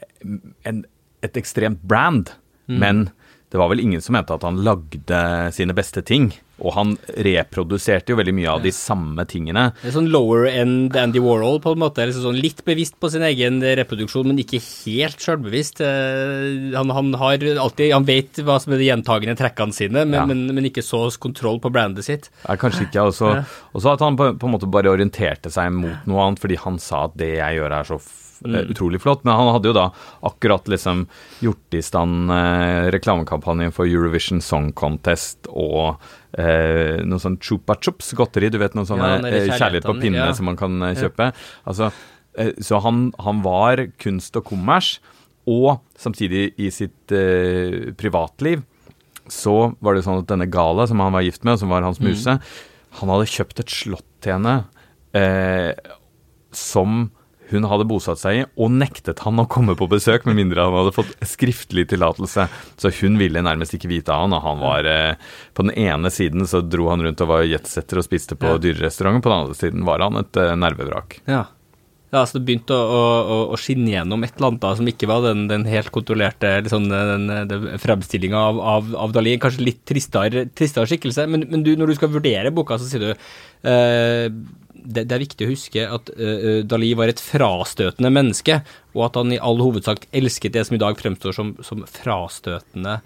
en, 0.66 0.82
et 1.22 1.38
ekstremt 1.38 1.84
brand. 1.86 2.34
Mm. 2.66 2.78
Men 2.82 3.06
det 3.52 3.62
var 3.62 3.70
vel 3.70 3.84
ingen 3.84 4.02
som 4.02 4.18
mente 4.18 4.34
at 4.34 4.44
han 4.44 4.58
lagde 4.66 5.22
sine 5.54 5.76
beste 5.76 6.02
ting. 6.02 6.32
Og 6.58 6.74
han 6.74 6.94
reproduserte 7.24 8.12
jo 8.12 8.18
veldig 8.18 8.34
mye 8.34 8.50
av 8.50 8.64
de 8.64 8.72
samme 8.74 9.24
tingene. 9.30 9.68
Det 9.78 9.92
er 9.92 9.94
sånn 9.94 10.10
lower 10.10 10.48
end 10.50 10.96
Andy 10.98 11.22
Warhol, 11.22 11.60
på 11.62 11.74
en 11.74 11.82
måte. 11.82 12.06
Liksom 12.08 12.26
sånn 12.26 12.40
litt 12.42 12.64
bevisst 12.66 12.98
på 12.98 13.10
sin 13.12 13.24
egen 13.26 13.60
reproduksjon, 13.62 14.26
men 14.32 14.42
ikke 14.42 14.60
helt 14.62 15.22
sjølbevisst. 15.22 15.82
Eh, 15.86 16.74
han, 16.74 16.94
han, 16.94 17.12
har 17.20 17.44
alltid 17.62 17.94
Han 17.94 18.08
vet 18.08 18.42
hva 18.44 18.58
som 18.62 18.74
er 18.74 18.82
de 18.82 18.90
gjentagende 18.90 19.38
trekkene 19.38 19.76
sine, 19.76 20.04
men, 20.04 20.18
ja. 20.18 20.26
men, 20.28 20.46
men, 20.50 20.68
ikke 20.70 20.84
så 20.84 21.06
kontroll 21.22 21.62
på 21.62 21.72
brandet 21.74 22.06
sitt. 22.08 22.30
Ja, 22.44 22.58
kanskje 22.60 22.88
ikke. 22.88 23.08
Også, 23.12 23.34
også 23.72 23.94
at 23.94 24.04
han 24.04 24.18
på, 24.18 24.32
på, 24.38 24.48
en 24.48 24.56
måte 24.56 24.70
bare 24.70 24.92
orienterte 24.92 25.52
seg 25.54 25.70
mot 25.76 26.08
noe 26.10 26.24
annet, 26.26 26.42
fordi 26.42 26.58
han 26.64 26.82
sa 26.82 27.06
at 27.06 27.18
det 27.18 27.36
jeg 27.38 27.60
gjør 27.60 27.78
er 27.78 27.88
så 27.88 28.00
mm. 28.44 28.70
utrolig 28.72 29.00
flott. 29.02 29.24
Men 29.24 29.38
han 29.38 29.50
hadde 29.54 29.70
jo 29.70 29.76
da 29.76 29.88
akkurat 30.26 30.68
liksom 30.70 31.06
gjort 31.44 31.74
i 31.74 31.82
stand 31.84 32.32
eh, 32.34 32.88
reklamekampanjen 32.94 33.74
for 33.74 33.88
Eurovision 33.88 34.42
Song 34.44 34.70
Contest 34.76 35.48
og 35.50 35.98
eh, 36.38 37.00
noe 37.06 37.22
sånn 37.22 37.38
chupa 37.42 37.78
chups 37.80 38.12
godteri, 38.18 38.50
du 38.52 38.60
vet 38.60 38.76
noen 38.76 38.88
sånne 38.88 39.10
ja, 39.16 39.32
eh, 39.32 39.50
kjærlighet 39.52 39.88
på 39.88 39.98
pinne 40.00 40.30
ja. 40.30 40.32
som 40.36 40.48
man 40.50 40.58
kan 40.60 40.80
eh, 40.86 40.96
kjøpe. 40.98 41.30
Altså, 41.68 41.92
eh, 42.38 42.54
så 42.64 42.82
han, 42.84 43.08
han, 43.24 43.42
var 43.46 43.86
kunst 44.02 44.36
og 44.38 44.48
kommers, 44.50 44.96
og 45.48 45.78
samtidig 45.96 46.50
i 46.60 46.68
sitt 46.74 47.08
privatliv 47.96 48.66
så 49.32 49.70
var 49.84 49.96
det 49.96 50.02
sånn 50.04 50.20
at 50.20 50.28
denne 50.28 50.48
Gala, 50.52 50.84
som 50.88 51.00
han 51.00 51.14
var 51.14 51.24
gift 51.24 51.46
med, 51.48 51.56
som 51.60 51.72
var 51.72 51.86
hans 51.86 52.00
mm. 52.00 52.04
muse, 52.04 52.34
mm. 52.36 52.98
han 53.00 53.12
hadde 53.14 53.30
kjøpt 53.32 53.62
et 53.64 53.72
slott 53.72 54.04
til 54.24 54.36
henne 54.36 54.58
som 56.52 57.08
hun 57.50 57.66
hadde 57.68 57.86
bosatt 57.88 58.20
seg 58.20 58.40
i, 58.40 58.46
og 58.60 58.72
nektet 58.74 59.22
han 59.24 59.40
å 59.40 59.48
komme 59.50 59.76
på 59.78 59.88
besøk 59.90 60.26
med 60.28 60.38
mindre 60.38 60.66
han 60.66 60.76
hadde 60.76 60.94
fått 60.96 61.14
skriftlig 61.26 61.88
tillatelse. 61.92 62.48
Så 62.80 62.92
hun 63.00 63.18
ville 63.20 63.44
nærmest 63.44 63.76
ikke 63.76 63.90
vite 63.90 64.14
av 64.14 64.26
han, 64.26 64.36
og 64.36 64.44
han 64.44 64.62
var 64.62 64.88
eh, 64.88 65.36
På 65.56 65.64
den 65.66 65.76
ene 65.78 66.12
siden 66.12 66.46
så 66.48 66.62
dro 66.64 66.90
han 66.92 67.04
rundt 67.04 67.22
og 67.24 67.30
var 67.32 67.46
jetsetter 67.48 68.00
og 68.00 68.06
spiste 68.06 68.38
på 68.38 68.56
ja. 68.56 68.62
dyrerestauranter, 68.62 69.24
på 69.24 69.32
den 69.32 69.38
andre 69.44 69.58
siden 69.58 69.86
var 69.88 70.04
han 70.04 70.20
et 70.20 70.40
eh, 70.40 70.56
nervevrak. 70.58 71.22
Ja. 71.28 71.46
Ja, 72.08 72.22
så 72.24 72.38
det 72.38 72.46
begynte 72.48 72.72
å, 72.72 73.00
å, 73.20 73.34
å, 73.52 73.56
skinne 73.60 73.90
gjennom 73.92 74.22
et 74.24 74.32
eller 74.38 74.48
annet 74.48 74.62
da, 74.62 74.70
som 74.78 74.86
ikke 74.88 75.08
var 75.10 75.26
den, 75.26 75.42
den 75.50 75.66
helt 75.68 75.90
kontrollerte 75.92 76.54
liksom, 76.64 76.86
den, 76.88 77.26
den 77.50 77.66
fremstillinga 77.82 78.40
av, 78.48 78.60
av, 78.76 78.88
av, 78.96 79.12
Dali. 79.12 79.34
Kanskje 79.40 79.66
litt 79.66 79.82
tristere, 79.88 80.46
tristere 80.56 80.88
skikkelse. 80.88 81.26
Men, 81.28 81.44
men 81.52 81.66
du, 81.66 81.74
når 81.76 81.92
du 81.92 81.98
skal 81.98 82.12
vurdere 82.14 82.54
boka, 82.54 82.80
så 82.80 82.88
sier 82.88 83.04
du 83.04 83.10
eh, 83.12 84.30
det, 84.88 85.04
det, 85.04 85.14
er 85.14 85.24
viktig 85.24 85.46
å 85.46 85.52
huske 85.52 85.86
at 85.98 86.10
uh, 86.16 86.60
Dali 86.66 86.90
var 86.98 87.12
et 87.12 87.22
frastøtende 87.22 88.10
menneske, 88.14 88.60
og 88.96 89.08
at 89.08 89.20
han 89.20 89.32
i 89.34 89.40
all 89.40 89.60
hovedsak 89.62 90.08
elsket 90.16 90.56
det 90.56 90.66
som 90.68 90.78
i 90.78 90.82
dag 90.82 90.98
fremstår 90.98 91.36
som, 91.36 91.54
som 91.64 91.84
frastøtende 91.88 93.00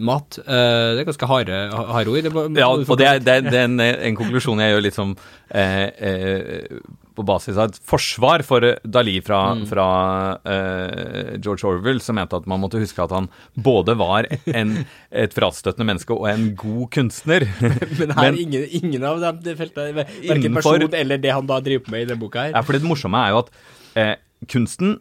mat. 0.00 0.38
Det 0.40 1.02
er 1.02 1.04
ganske 1.04 1.28
harde, 1.28 1.56
harde 1.92 2.08
ord. 2.08 2.56
Ja, 2.56 2.70
og 2.72 2.94
det 2.96 3.08
er, 3.10 3.18
det 3.20 3.34
er, 3.34 3.58
en, 3.66 3.74
en, 3.82 4.16
konklusjon 4.16 4.62
jeg 4.64 4.72
gjør 4.72 4.86
litt 4.86 4.96
som 4.96 5.12
eh, 5.52 5.90
på 7.16 7.24
basis 7.26 7.56
av 7.56 7.70
et 7.70 7.78
forsvar 7.88 8.44
for 8.46 8.64
Dali 8.84 9.16
fra, 9.24 9.40
mm. 9.56 9.64
fra 9.70 9.86
uh, 10.46 11.32
George 11.40 11.66
Orwell, 11.68 12.00
som 12.04 12.18
mente 12.18 12.38
at 12.38 12.46
man 12.50 12.62
måtte 12.62 12.80
huske 12.82 13.02
at 13.02 13.14
han 13.14 13.28
både 13.54 13.96
var 13.98 14.28
en, 14.52 14.76
et 15.24 15.36
frastøtende 15.36 15.88
menneske 15.88 16.14
og 16.16 16.28
en 16.30 16.50
god 16.58 16.90
kunstner. 16.96 17.48
Men 18.00 18.14
her 18.16 18.30
er 18.30 18.40
ingen, 18.42 18.68
ingen, 18.80 19.06
av 19.06 19.22
dem 19.22 19.42
det 19.46 19.56
feltet, 19.60 19.96
verken 19.96 20.60
person 20.60 20.86
eller 20.86 21.22
det 21.22 21.34
han 21.34 21.48
da 21.48 21.60
driver 21.64 21.92
med 21.94 22.06
i 22.06 22.08
denne 22.10 22.20
boka 22.20 22.46
her. 22.46 22.54
Ja, 22.56 22.64
for 22.66 22.76
det 22.76 22.86
morsomme 22.86 23.22
er 23.24 23.34
jo 23.34 23.42
at 23.44 23.52
uh, 23.96 24.14
kunsten 24.52 24.98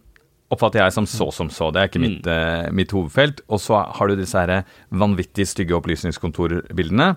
oppfatter 0.54 0.84
jeg 0.84 0.94
som 0.94 1.08
så 1.10 1.32
som 1.34 1.50
så. 1.52 1.72
Det 1.74 1.82
er 1.82 1.90
ikke 1.90 2.04
mitt, 2.04 2.22
mm. 2.26 2.32
uh, 2.32 2.74
mitt 2.76 2.94
hovedfelt. 2.96 3.44
Og 3.50 3.62
så 3.64 3.82
har 3.98 4.10
du 4.10 4.18
disse 4.20 4.40
her 4.40 4.64
vanvittig 4.94 5.48
stygge 5.50 5.76
opplysningskontorbildene. 5.80 7.16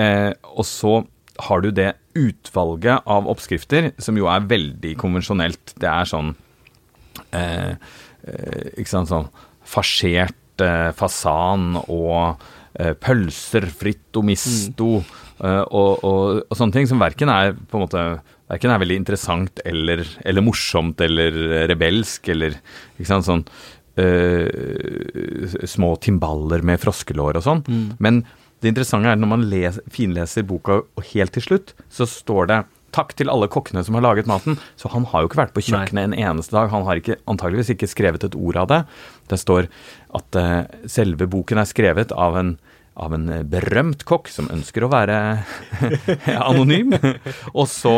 og 0.00 0.64
så 0.64 1.00
har 1.46 1.64
du 1.64 1.70
det 1.74 1.92
utvalget 2.18 3.06
av 3.06 3.28
oppskrifter, 3.30 3.92
som 4.02 4.18
jo 4.18 4.28
er 4.30 4.46
veldig 4.50 4.94
konvensjonelt. 5.00 5.74
Det 5.80 5.88
er 5.90 6.08
sånn 6.10 6.34
eh, 7.36 7.72
eh, 7.72 8.64
Ikke 8.76 8.90
sant, 8.90 9.10
sånn 9.10 9.30
farsert 9.70 10.64
eh, 10.64 10.90
fasan 10.96 11.76
og 11.82 12.42
eh, 12.74 12.94
pølser 12.98 13.68
fritto 13.70 14.24
misto 14.26 15.00
mm. 15.00 15.18
Eh, 15.40 15.62
og, 15.72 16.02
og, 16.04 16.42
og, 16.42 16.52
sånne 16.52 16.74
ting 16.74 16.88
som 16.90 17.00
verken 17.00 17.30
er 17.32 17.54
på 17.56 17.78
en 17.78 17.86
måte 17.86 18.00
verken 18.50 18.74
er 18.74 18.80
veldig 18.82 18.96
interessant 19.00 19.62
eller, 19.64 20.02
eller 20.20 20.44
morsomt 20.44 21.00
eller 21.00 21.38
rebelsk 21.70 22.28
eller 22.34 22.58
ikke 22.98 23.08
sant, 23.08 23.24
sånn 23.24 23.44
eh, 23.96 25.56
små 25.64 25.94
timballer 26.04 26.60
med 26.66 26.82
froskelår 26.82 27.40
og 27.40 27.46
sånn. 27.46 27.64
Mm. 27.64 27.86
Men 28.04 28.20
det 28.60 28.72
interessante 28.72 29.08
er 29.08 29.16
når 29.20 29.30
man 29.30 29.46
leser, 29.48 29.84
finleser 29.92 30.44
boka, 30.48 30.82
og 30.84 31.08
helt 31.14 31.32
til 31.36 31.46
slutt 31.46 31.74
så 31.92 32.08
står 32.08 32.52
det 32.52 32.60
Takk 32.90 33.12
til 33.14 33.30
alle 33.30 33.46
kokkene 33.46 33.84
som 33.86 33.94
har 33.94 34.02
laget 34.02 34.26
maten. 34.26 34.56
Så 34.74 34.90
han 34.90 35.04
har 35.12 35.22
jo 35.22 35.28
ikke 35.28 35.38
vært 35.44 35.52
på 35.54 35.62
kjøkkenet 35.62 35.94
Nei. 35.94 36.06
en 36.08 36.32
eneste 36.32 36.56
dag. 36.56 36.72
Han 36.72 36.82
har 36.88 36.98
ikke, 36.98 37.20
antageligvis 37.30 37.70
ikke 37.76 37.86
skrevet 37.86 38.24
et 38.26 38.34
ord 38.34 38.58
av 38.58 38.66
det. 38.72 38.80
Det 39.30 39.38
står 39.38 39.68
at 40.18 40.38
uh, 40.40 40.64
selve 40.90 41.28
boken 41.30 41.62
er 41.62 41.68
skrevet 41.70 42.10
av 42.10 42.40
en, 42.40 42.50
av 42.98 43.14
en 43.14 43.28
berømt 43.46 44.02
kokk 44.10 44.26
som 44.34 44.50
ønsker 44.50 44.82
å 44.82 44.90
være 44.90 45.20
anonym. 46.50 46.96
og 47.54 47.70
så 47.70 47.94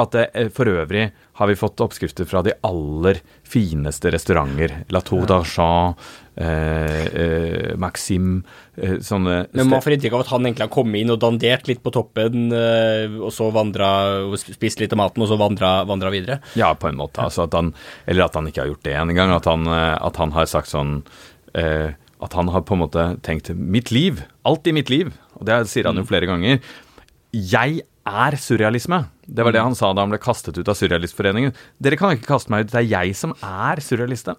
at 0.00 0.18
uh, 0.18 0.48
for 0.54 0.70
øvrig 0.70 1.08
har 1.38 1.50
vi 1.50 1.56
fått 1.58 1.82
oppskrifter 1.82 2.26
fra 2.30 2.44
de 2.46 2.52
aller 2.62 3.18
fineste 3.42 4.12
restauranter. 4.14 4.84
La 4.94 5.00
Tour 5.02 5.24
d'Argent, 5.26 5.98
eh, 6.36 7.06
eh, 7.06 7.72
Maxim 7.80 8.44
eh, 8.76 9.00
sånne 9.02 9.48
Men 9.50 9.70
man 9.70 9.82
får 9.82 9.96
inntrykk 9.96 10.14
av 10.14 10.24
at 10.24 10.30
han 10.30 10.46
egentlig 10.46 10.66
har 10.66 10.72
kommet 10.74 11.02
inn 11.02 11.10
og 11.14 11.18
dandert 11.22 11.66
litt 11.70 11.82
på 11.82 11.92
toppen, 11.94 12.46
eh, 12.54 13.16
og 13.18 13.32
så 13.34 13.50
vandra 13.54 13.88
spist 14.38 14.82
litt 14.82 14.94
av 14.94 15.02
maten, 15.02 15.24
og 15.24 15.30
så 15.30 15.38
vandra, 15.40 15.72
vandra, 15.88 16.12
videre? 16.14 16.38
Ja, 16.58 16.70
på 16.78 16.90
en 16.90 17.00
måte. 17.00 17.24
Altså 17.24 17.48
at 17.48 17.58
han, 17.58 17.72
eller 18.06 18.28
at 18.28 18.38
han 18.38 18.50
ikke 18.50 18.62
har 18.62 18.70
gjort 18.72 18.86
det 18.86 18.94
en 19.00 19.14
gang. 19.16 19.34
At 19.34 19.50
han, 19.50 19.66
eh, 19.66 19.94
at 19.98 20.22
han 20.22 20.34
har 20.36 20.50
sagt 20.50 20.70
sånn 20.70 21.00
eh, 21.58 21.90
At 22.24 22.32
han 22.38 22.48
har 22.48 22.62
på 22.64 22.76
en 22.76 22.80
måte 22.80 23.02
tenkt 23.26 23.50
'mitt 23.50 23.90
liv', 23.90 24.22
alt 24.46 24.66
i 24.66 24.72
mitt 24.72 24.88
liv, 24.88 25.10
og 25.36 25.44
det 25.44 25.66
sier 25.68 25.84
han 25.84 25.98
jo 25.98 26.06
mm. 26.06 26.08
flere 26.08 26.28
ganger. 26.30 26.62
Jeg 27.34 27.82
er 28.06 28.36
surrealisme. 28.38 29.02
Det 29.26 29.46
var 29.46 29.54
det 29.54 29.62
han 29.64 29.76
sa 29.78 29.92
da 29.94 30.04
han 30.04 30.12
ble 30.12 30.20
kastet 30.22 30.58
ut 30.58 30.68
av 30.68 30.76
Surrealistforeningen. 30.78 31.54
Dere 31.82 31.98
kan 32.00 32.14
ikke 32.14 32.28
kaste 32.32 32.52
meg 32.52 32.66
ut, 32.66 32.72
det 32.72 32.82
er 32.82 32.90
jeg 32.90 33.16
som 33.18 33.34
er 33.40 33.82
surrealist. 33.84 34.30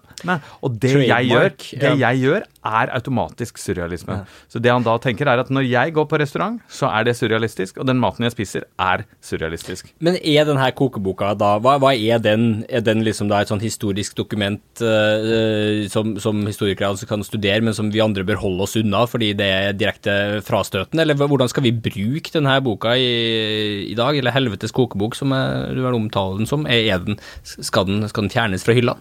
Og 0.64 0.78
det 0.82 0.92
jeg, 1.06 1.30
gjør, 1.30 1.50
det 1.82 1.92
jeg 2.00 2.22
gjør, 2.24 2.46
er 2.66 2.90
automatisk 2.96 3.60
surrealisme. 3.62 4.20
Ja. 4.22 4.42
Så 4.50 4.60
det 4.62 4.72
han 4.72 4.86
da 4.86 4.96
tenker, 5.02 5.28
er 5.30 5.42
at 5.42 5.50
når 5.52 5.66
jeg 5.68 5.94
går 5.96 6.08
på 6.10 6.18
restaurant, 6.20 6.58
så 6.72 6.90
er 6.90 7.06
det 7.06 7.16
surrealistisk, 7.18 7.78
og 7.80 7.88
den 7.88 8.00
maten 8.02 8.26
jeg 8.26 8.34
spiser, 8.34 8.66
er 8.82 9.04
surrealistisk. 9.24 9.92
Men 10.02 10.18
er 10.18 10.48
denne 10.48 10.66
kokeboka 10.76 11.32
da, 11.38 11.56
hva, 11.62 11.76
hva 11.82 11.92
er 11.94 12.22
den? 12.22 12.64
Er 12.68 12.84
den 12.86 13.04
liksom 13.06 13.30
da 13.30 13.42
et 13.42 13.52
sånn 13.52 13.62
historisk 13.62 14.16
dokument 14.18 14.82
uh, 14.82 15.86
som, 15.92 16.16
som, 16.22 16.42
historikere 16.46 16.90
altså 16.92 17.08
kan 17.08 17.24
studere, 17.26 17.62
men 17.64 17.76
som 17.76 17.90
vi 17.92 18.02
andre 18.02 18.26
bør 18.26 18.42
holde 18.42 18.66
oss 18.66 18.76
unna 18.78 19.04
fordi 19.10 19.32
det 19.38 19.46
er 19.46 19.78
direkte 19.78 20.16
frastøtende? 20.46 21.04
Eller 21.04 21.18
hvordan 21.18 21.50
skal 21.50 21.66
vi 21.66 21.74
bruke 21.74 22.32
denne 22.34 22.58
boka 22.64 22.96
i, 22.98 23.86
i 23.92 23.96
dag, 23.98 24.18
eller 24.18 24.34
helvetes 24.34 24.74
kokebok, 24.76 25.16
som 25.18 25.32
du 25.32 25.82
vel 25.82 25.98
omtaler 25.98 26.40
den 26.40 26.48
som, 26.50 26.68
er 26.70 27.04
den, 27.04 27.20
skal, 27.42 27.88
den, 27.88 28.06
skal 28.10 28.26
den 28.26 28.34
fjernes 28.34 28.66
fra 28.66 28.76
hyllene? 28.76 29.00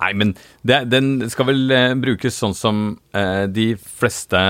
Nei, 0.00 0.10
men 0.18 0.32
det, 0.66 0.80
den 0.90 1.22
skal 1.30 1.46
vel 1.48 1.70
eh, 1.72 1.92
brukes 1.98 2.36
sånn 2.40 2.54
som 2.56 2.80
eh, 3.14 3.46
de 3.46 3.66
fleste 3.78 4.40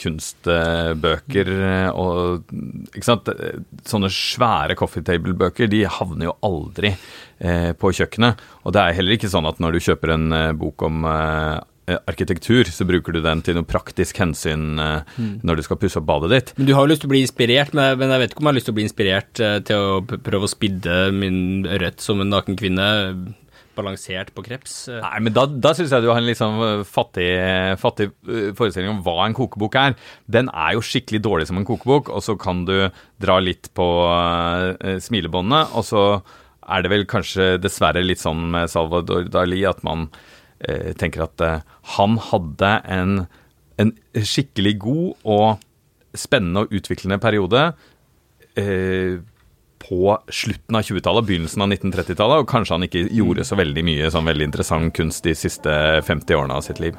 kunstbøker 0.00 1.50
eh, 1.52 1.88
og 1.92 2.48
Ikke 2.94 3.04
sant. 3.04 3.30
Sånne 3.86 4.10
svære 4.12 4.76
coffee 4.78 5.04
table-bøker, 5.06 5.68
de 5.70 5.84
havner 5.98 6.30
jo 6.30 6.36
aldri 6.48 6.94
eh, 6.94 7.72
på 7.76 7.92
kjøkkenet. 7.98 8.42
Og 8.64 8.74
det 8.74 8.82
er 8.82 8.98
heller 8.98 9.18
ikke 9.18 9.32
sånn 9.32 9.48
at 9.48 9.60
når 9.62 9.76
du 9.76 9.84
kjøper 9.90 10.16
en 10.16 10.26
eh, 10.32 10.52
bok 10.56 10.86
om 10.88 11.04
eh, 11.10 11.56
arkitektur, 11.86 12.66
så 12.72 12.86
bruker 12.88 13.14
du 13.14 13.20
den 13.22 13.42
til 13.46 13.56
noe 13.58 13.66
praktisk 13.68 14.18
hensyn 14.18 14.74
mm. 14.74 15.32
når 15.46 15.60
du 15.60 15.66
skal 15.66 15.78
pusse 15.80 16.00
opp 16.00 16.08
badet 16.08 16.32
ditt. 16.32 16.52
Men 16.58 16.68
Du 16.68 16.74
har 16.74 16.86
jo 16.86 16.90
lyst 16.90 17.04
til 17.04 17.10
å 17.10 17.14
bli 17.14 17.22
inspirert, 17.22 17.74
men 17.76 18.02
jeg 18.10 18.22
vet 18.22 18.34
ikke 18.34 18.42
om 18.42 18.48
jeg 18.48 18.52
har 18.52 18.58
lyst 18.58 18.68
til 18.70 18.74
å 18.74 18.78
bli 18.78 18.86
inspirert 18.88 19.42
uh, 19.42 19.56
til 19.66 19.88
å 19.88 20.20
prøve 20.26 20.48
å 20.48 20.50
spidde 20.50 21.00
min 21.14 21.66
ørret 21.70 22.02
som 22.02 22.22
en 22.22 22.32
naken 22.32 22.58
kvinne 22.58 22.88
balansert 23.76 24.32
på 24.32 24.44
kreps. 24.46 24.86
Nei, 24.88 25.18
men 25.26 25.34
da, 25.36 25.44
da 25.46 25.74
syns 25.76 25.92
jeg 25.92 26.04
du 26.04 26.08
har 26.10 26.20
en 26.20 26.26
litt 26.26 26.40
sånn 26.40 26.84
fattig, 26.88 27.28
fattig, 27.82 28.08
forestilling 28.56 28.94
om 28.94 29.02
hva 29.04 29.26
en 29.26 29.36
kokebok 29.36 29.76
er. 29.80 29.96
Den 30.32 30.48
er 30.48 30.76
jo 30.76 30.84
skikkelig 30.84 31.20
dårlig 31.26 31.50
som 31.50 31.60
en 31.60 31.68
kokebok, 31.68 32.08
og 32.08 32.24
så 32.24 32.38
kan 32.40 32.64
du 32.68 32.88
dra 33.22 33.38
litt 33.42 33.70
på 33.76 33.86
uh, 34.08 34.96
smilebåndet, 35.02 35.76
og 35.76 35.86
så 35.86 36.06
er 36.66 36.82
det 36.82 36.90
vel 36.90 37.04
kanskje 37.08 37.56
dessverre 37.62 38.02
litt 38.02 38.22
sånn 38.22 38.48
med 38.54 38.72
Salvador 38.72 39.28
Dali 39.30 39.60
at 39.68 39.84
man 39.86 40.08
tenker 40.96 41.26
at 41.26 41.42
uh, 41.44 41.64
han 41.96 42.16
hadde 42.30 42.72
en, 42.88 43.16
en, 43.82 43.94
skikkelig 44.16 44.76
god 44.80 45.26
og 45.28 46.16
spennende 46.16 46.64
og 46.64 46.76
utviklende 46.76 47.20
periode. 47.22 47.68
Uh, 48.56 49.20
på 49.86 50.16
slutten 50.32 50.78
av 50.78 50.86
20-tallet 50.88 51.26
begynnelsen 51.28 51.62
av 51.62 51.68
1930-tallet, 51.70 52.40
og 52.42 52.48
kanskje 52.50 52.74
han 52.74 52.86
ikke 52.88 53.04
gjorde 53.14 53.44
så 53.46 53.58
veldig 53.60 53.84
mye 53.86 54.08
sånn 54.10 54.26
veldig 54.26 54.48
interessant 54.48 54.94
kunst 54.96 55.26
de 55.28 55.36
siste 55.36 55.76
50 56.06 56.38
årene 56.40 56.56
av 56.56 56.64
sitt 56.66 56.80
liv. 56.82 56.96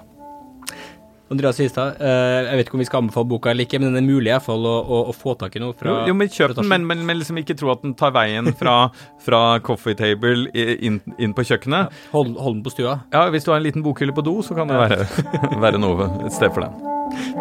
Andreas 1.32 1.58
Histad, 1.60 1.98
eh, 2.00 2.46
jeg 2.48 2.60
vet 2.60 2.70
ikke 2.70 2.78
om 2.78 2.82
vi 2.82 2.88
skal 2.88 3.02
anbefale 3.04 3.28
boka 3.28 3.52
eller 3.52 3.68
ikke, 3.68 3.82
men 3.82 3.92
den 3.92 4.00
er 4.00 4.06
mulig 4.06 4.30
i 4.30 4.34
hvert 4.34 4.46
fall 4.46 4.64
å, 4.64 4.76
å, 4.80 5.00
å, 5.12 5.16
få 5.16 5.36
tak 5.40 5.58
i 5.60 5.62
noe 5.64 5.76
fra 5.76 5.98
Jo, 6.08 6.16
men 6.16 6.32
kjøp 6.32 6.56
den, 6.56 6.70
men, 6.72 6.86
men, 6.88 7.04
men, 7.10 7.20
liksom 7.20 7.40
ikke 7.42 7.58
tro 7.60 7.74
at 7.74 7.84
den 7.84 7.98
tar 8.00 8.14
veien 8.16 8.48
fra, 8.56 8.78
fra 9.26 9.42
coffee 9.66 9.98
table 10.00 10.48
inn, 10.56 11.02
inn 11.20 11.36
på 11.36 11.44
kjøkkenet. 11.50 11.92
Ja, 11.92 12.14
hold, 12.16 12.38
hold, 12.40 12.60
den 12.60 12.64
på 12.68 12.76
stua. 12.78 13.02
Ja, 13.12 13.28
hvis 13.34 13.48
du 13.48 13.52
har 13.52 13.60
en 13.60 13.68
liten 13.68 13.84
bokhylle 13.84 14.16
på 14.16 14.24
do, 14.24 14.40
så 14.46 14.56
kan 14.58 14.72
det 14.72 14.80
være, 14.80 15.04
være 15.68 15.84
noe, 15.84 16.08
et 16.24 16.36
sted 16.36 16.54
for 16.56 16.64
den. 16.64 16.80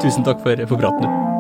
Tusen 0.03 0.27
takk 0.27 0.43
for, 0.43 0.67
for 0.67 0.83
praten, 0.83 1.07
du. 1.07 1.35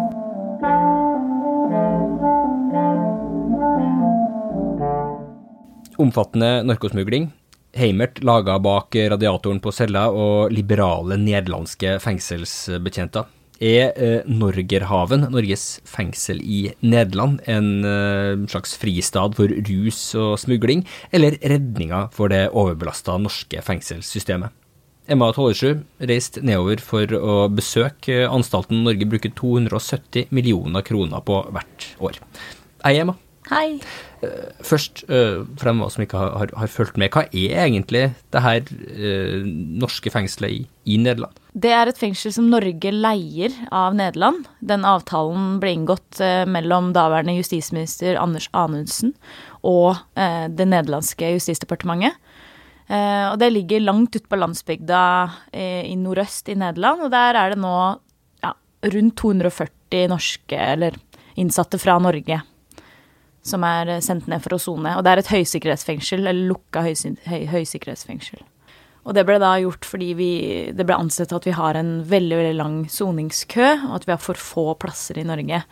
omfattende 5.97 6.61
narkosmugling, 6.69 7.31
Heimert 7.77 8.23
laga 8.25 8.57
bak 8.63 8.97
radiatoren 9.13 9.61
på 9.61 9.73
cella 9.75 10.07
og 10.09 10.53
liberale 10.55 11.19
nederlandske 11.21 11.99
fengselsbetjenter. 12.01 13.27
Er 13.57 13.93
eh, 13.97 14.27
Norgerhaven, 14.29 15.31
Norges 15.33 15.81
fengsel 15.89 16.43
i 16.45 16.75
Nederland, 16.85 17.41
en 17.49 17.85
eh, 17.89 18.45
slags 18.53 18.77
fristad 18.77 19.37
for 19.39 19.49
rus 19.49 20.01
og 20.17 20.37
smugling, 20.41 20.85
eller 21.13 21.39
redninga 21.41 22.07
for 22.13 22.33
det 22.33 22.51
overbelasta 22.53 23.17
norske 23.21 23.65
fengselssystemet? 23.65 24.53
Emma 25.09 25.31
Tollersrud 25.33 25.85
reiste 26.11 26.43
nedover 26.45 26.83
for 26.83 27.13
å 27.17 27.47
besøke 27.53 28.25
anstalten 28.27 28.83
Norge 28.85 29.07
bruker 29.09 29.33
270 29.39 30.33
millioner 30.35 30.85
kroner 30.85 31.23
på 31.25 31.45
hvert 31.55 31.93
år. 32.03 32.19
Hei, 32.83 32.99
Emma. 33.05 33.17
Hei. 33.47 33.79
Eh, 34.27 34.47
først, 34.67 35.05
eh, 35.07 35.45
for 35.55 35.69
dem 35.69 35.83
som 35.93 36.03
ikke 36.03 36.19
har, 36.19 36.51
har, 36.51 36.71
fulgt 36.73 36.97
med, 36.99 37.13
hva 37.15 37.29
er 37.31 37.61
egentlig 37.63 38.09
det 38.35 38.41
her 38.43 38.65
eh, 38.67 39.45
norske 39.47 40.11
fengselet 40.11 40.51
i, 40.51 40.65
i, 40.83 40.97
Nederland? 40.99 41.39
Det 41.55 41.71
er 41.71 41.87
et 41.87 42.01
fengsel 42.01 42.35
som 42.35 42.49
Norge 42.51 42.91
leier 42.91 43.55
av 43.71 43.95
Nederland. 43.95 44.49
Den 44.59 44.83
avtalen 44.89 45.61
ble 45.63 45.77
inngått 45.77 46.19
mellom 46.51 46.91
daværende 46.97 47.37
justisminister 47.39 48.19
Anders 48.19 48.49
Anundsen 48.51 49.15
og 49.63 49.95
eh, 50.19 50.51
det 50.51 50.67
nederlandske 50.67 51.31
justisdepartementet. 51.37 52.19
Eh, 52.91 53.31
og 53.31 53.39
det 53.39 53.53
ligger 53.55 53.87
langt 53.87 54.19
ute 54.19 54.27
på 54.27 54.41
landsbygda 54.43 55.05
i 55.55 55.95
nordøst 55.99 56.51
i 56.51 56.59
Nederland, 56.59 57.07
og 57.07 57.15
der 57.15 57.39
er 57.39 57.55
det 57.55 57.63
nå 57.63 57.77
ja, 58.43 58.53
rundt 58.91 59.17
240 59.23 60.11
norske, 60.11 60.59
eller 60.75 60.99
innsatte 61.39 61.79
fra 61.79 61.99
Norge 62.03 62.43
som 63.47 63.65
er 63.67 63.97
sendt 64.05 64.27
ned 64.31 64.43
for 64.45 64.57
å 64.57 64.61
sone. 64.61 64.97
Og 64.99 65.05
det 65.07 65.13
er 65.13 65.23
et 65.23 65.33
høysikkerhetsfengsel, 65.33 66.27
eller 66.27 66.51
lukka 66.51 66.83
høysikkerhetsfengsel. 66.83 68.43
Og 69.07 69.15
det 69.15 69.23
ble 69.29 69.39
da 69.39 69.53
gjort 69.63 69.87
fordi 69.87 70.13
vi, 70.19 70.31
det 70.75 70.87
ble 70.87 70.97
ansett 70.99 71.35
at 71.35 71.45
vi 71.47 71.55
har 71.55 71.79
en 71.79 72.01
veldig 72.11 72.41
veldig 72.41 72.57
lang 72.59 72.79
soningskø, 72.91 73.69
og 73.87 74.01
at 74.01 74.09
vi 74.09 74.17
har 74.17 74.23
for 74.23 74.41
få 74.41 74.73
plasser 74.83 75.21
i 75.23 75.27
Norge. 75.27 75.63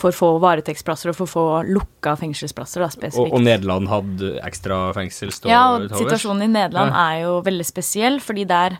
For 0.00 0.16
få 0.16 0.30
varetektsplasser 0.40 1.10
og 1.12 1.18
for 1.18 1.28
få 1.28 1.44
lukka 1.68 2.14
fengselsplasser, 2.16 2.80
da, 2.80 2.88
spesifikt. 2.94 3.26
Og, 3.26 3.36
og 3.36 3.44
Nederland 3.44 3.90
hadde 3.90 4.32
ekstra 4.46 4.78
fengsel 4.96 5.34
Ja, 5.50 5.74
og 5.76 5.90
situasjonen 5.92 6.46
i 6.46 6.52
Nederland 6.54 6.94
ja. 6.94 7.02
er 7.10 7.26
jo 7.26 7.34
veldig 7.44 7.66
spesiell, 7.68 8.16
fordi 8.24 8.46
der 8.48 8.78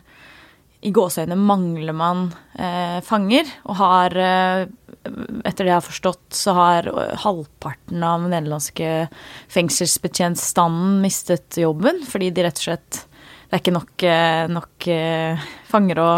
i 0.81 0.91
gåseøyne 0.93 1.37
mangler 1.37 1.93
man 1.95 2.29
eh, 2.57 2.99
fanger, 3.05 3.49
og 3.69 3.81
har 3.81 4.17
eh, 4.17 4.69
Etter 5.01 5.65
det 5.65 5.71
jeg 5.71 5.79
har 5.79 5.81
forstått, 5.81 6.27
så 6.37 6.53
har 6.53 6.85
halvparten 7.23 8.03
av 8.05 8.21
den 8.21 8.35
nederlandske 8.35 9.07
fengselsbetjentstanden 9.49 10.99
mistet 11.01 11.57
jobben, 11.57 12.03
fordi 12.05 12.27
de 12.29 12.43
rett 12.45 12.61
og 12.61 12.67
slett 12.67 12.99
det 13.49 13.57
er 13.57 13.63
ikke 13.63 13.73
nok, 13.73 14.03
eh, 14.07 14.43
nok 14.47 14.85
uh, 14.93 15.47
fanger 15.67 15.99
å 15.99 16.11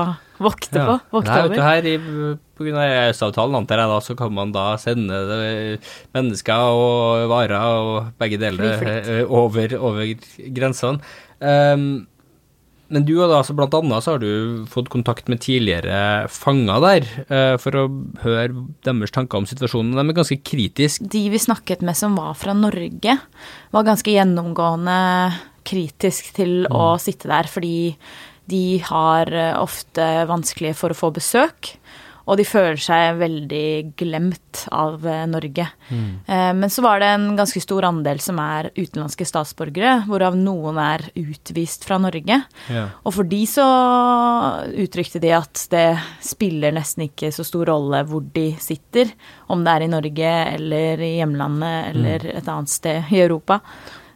vokte 0.44 0.78
ja. 0.78 0.84
på. 0.86 0.98
Vokte 1.16 1.32
Nei, 1.32 1.46
over. 1.48 1.64
Her, 1.64 1.88
Pga. 2.60 2.84
EØS-avtalen, 2.84 3.56
antar 3.58 3.82
jeg, 3.82 3.90
da, 3.94 4.02
så 4.04 4.18
kan 4.20 4.36
man 4.36 4.52
da 4.54 4.68
sende 4.78 5.22
mennesker 6.14 6.76
og 6.76 7.24
varer 7.32 7.56
og 7.80 8.12
begge 8.22 8.38
deler 8.44 8.84
over, 9.26 9.80
over 9.80 10.12
grensene. 10.60 11.02
Um, 11.40 12.04
men 12.94 13.06
du 13.08 13.16
har 13.20 13.32
altså 13.34 13.56
blant 13.58 13.74
annet 13.78 14.06
så 14.06 14.16
har 14.16 14.22
du 14.22 14.66
fått 14.70 14.92
kontakt 14.94 15.30
med 15.32 15.42
tidligere 15.44 16.28
fanger 16.32 16.84
der, 16.84 17.08
uh, 17.30 17.56
for 17.62 17.80
å 17.80 17.88
høre 18.24 18.66
deres 18.86 19.16
tanker 19.16 19.42
om 19.42 19.48
situasjonen. 19.50 19.96
De 19.98 20.04
er 20.06 20.20
ganske 20.20 20.40
kritiske. 20.46 21.10
De 21.14 21.24
vi 21.34 21.42
snakket 21.42 21.82
med 21.86 21.98
som 21.98 22.18
var 22.20 22.38
fra 22.38 22.56
Norge, 22.58 23.18
var 23.74 23.88
ganske 23.88 24.14
gjennomgående 24.14 25.00
kritisk 25.68 26.34
til 26.38 26.64
mm. 26.68 26.76
å 26.76 26.86
sitte 27.02 27.32
der, 27.32 27.50
fordi 27.50 27.96
de 28.52 28.80
har 28.84 29.30
eh, 29.32 29.56
ofte 29.56 30.08
vanskelig 30.30 30.74
for 30.80 30.94
å 30.94 30.98
få 30.98 31.14
besøk. 31.16 31.74
Og 32.24 32.40
de 32.40 32.46
føler 32.48 32.80
seg 32.80 33.18
veldig 33.20 33.96
glemt 34.00 34.64
av 34.72 35.04
eh, 35.08 35.26
Norge. 35.28 35.66
Mm. 35.90 36.06
Eh, 36.24 36.52
men 36.56 36.72
så 36.72 36.84
var 36.86 37.02
det 37.04 37.10
en 37.12 37.26
ganske 37.36 37.60
stor 37.64 37.88
andel 37.90 38.22
som 38.24 38.40
er 38.40 38.70
utenlandske 38.78 39.28
statsborgere, 39.28 39.98
hvorav 40.08 40.38
noen 40.40 40.80
er 40.80 41.04
utvist 41.20 41.84
fra 41.88 42.00
Norge. 42.00 42.40
Ja. 42.72 42.86
Og 43.04 43.18
for 43.18 43.28
de 43.28 43.42
så 43.50 43.66
uttrykte 44.86 45.20
de 45.24 45.34
at 45.36 45.66
det 45.74 45.88
spiller 46.24 46.76
nesten 46.76 47.10
ikke 47.10 47.34
så 47.36 47.46
stor 47.48 47.68
rolle 47.74 48.04
hvor 48.08 48.24
de 48.36 48.54
sitter, 48.62 49.12
om 49.52 49.66
det 49.66 49.76
er 49.76 49.86
i 49.86 49.92
Norge 49.92 50.32
eller 50.54 51.04
i 51.04 51.12
hjemlandet 51.18 51.92
eller 51.92 52.24
mm. 52.30 52.32
et 52.40 52.56
annet 52.56 52.72
sted 52.72 53.12
i 53.12 53.22
Europa. 53.26 53.60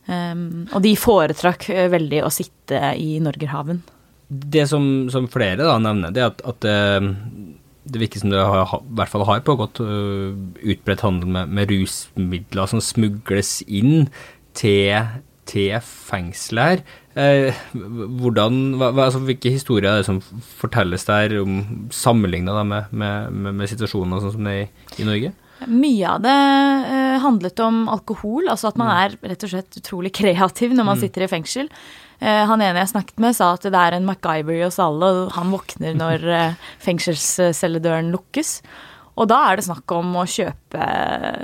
Um, 0.08 0.70
og 0.72 0.80
de 0.86 0.94
foretrakk 0.96 1.68
eh, 1.74 1.90
veldig 1.92 2.24
å 2.24 2.32
sitte 2.32 2.94
i 2.96 3.18
Norgerhaven. 3.20 3.82
Det 4.28 4.64
som, 4.72 5.08
som 5.12 5.28
flere 5.32 5.68
da 5.68 5.76
nevner, 5.84 6.14
det 6.16 6.24
er 6.24 6.32
at, 6.32 6.44
at 6.48 6.68
det, 7.88 8.02
virker 8.02 8.24
som 8.24 8.34
det 8.34 8.44
har, 8.44 8.76
i 8.78 8.98
hvert 9.00 9.12
fall 9.12 9.26
har 9.28 9.46
pågått 9.48 9.82
uh, 9.84 10.36
utbredt 10.62 11.06
handel 11.06 11.32
med, 11.38 11.54
med, 11.54 11.72
rusmidler 11.72 12.70
som 12.70 12.84
smugles 12.84 13.60
inn 13.68 14.08
til, 14.58 15.20
til 15.50 15.76
fengselet 15.84 16.64
her. 16.68 16.86
Eh, 17.18 17.58
hvordan, 18.22 18.78
hva, 18.78 18.92
altså, 19.08 19.24
hvilke 19.26 19.50
historier 19.54 19.90
er 19.90 20.02
det 20.02 20.10
som 20.10 20.22
fortelles 20.60 21.08
der, 21.08 21.40
om 21.42 21.90
sammenligna 21.94 22.62
med, 22.62 22.92
med, 22.92 23.34
med, 23.34 23.58
med 23.62 23.72
situasjoner 23.72 24.22
sånn 24.22 24.36
som 24.36 24.50
det 24.50 24.54
er 24.54 24.66
i, 24.66 24.72
i 25.02 25.08
Norge? 25.08 25.34
Mye 25.66 26.10
av 26.12 26.22
det 26.22 26.36
uh, 26.38 27.16
handlet 27.24 27.64
om 27.66 27.88
alkohol, 27.90 28.52
altså 28.52 28.70
at 28.70 28.78
man 28.78 28.92
mm. 28.92 28.98
er 29.02 29.32
rett 29.32 29.48
og 29.48 29.54
slett 29.56 29.80
utrolig 29.80 30.14
kreativ 30.14 30.76
når 30.76 30.86
man 30.86 31.00
mm. 31.00 31.06
sitter 31.06 31.26
i 31.26 31.32
fengsel. 31.32 31.72
Uh, 32.22 32.44
han 32.50 32.64
ene 32.66 32.82
jeg 32.82 32.94
snakket 32.96 33.24
med, 33.24 33.38
sa 33.38 33.54
at 33.56 33.66
det 33.68 33.78
er 33.78 33.98
en 33.98 34.06
MacGyver 34.08 34.60
i 34.60 34.66
oss 34.68 34.80
alle, 34.82 35.10
og 35.24 35.34
han 35.38 35.54
våkner 35.54 35.98
når 35.98 36.28
uh, 36.28 36.68
fengselscelledøren 36.86 38.12
lukkes. 38.14 38.60
Og 39.18 39.26
da 39.32 39.40
er 39.48 39.58
det 39.58 39.66
snakk 39.66 39.90
om 39.98 40.12
å 40.22 40.28
kjøpe, 40.30 40.88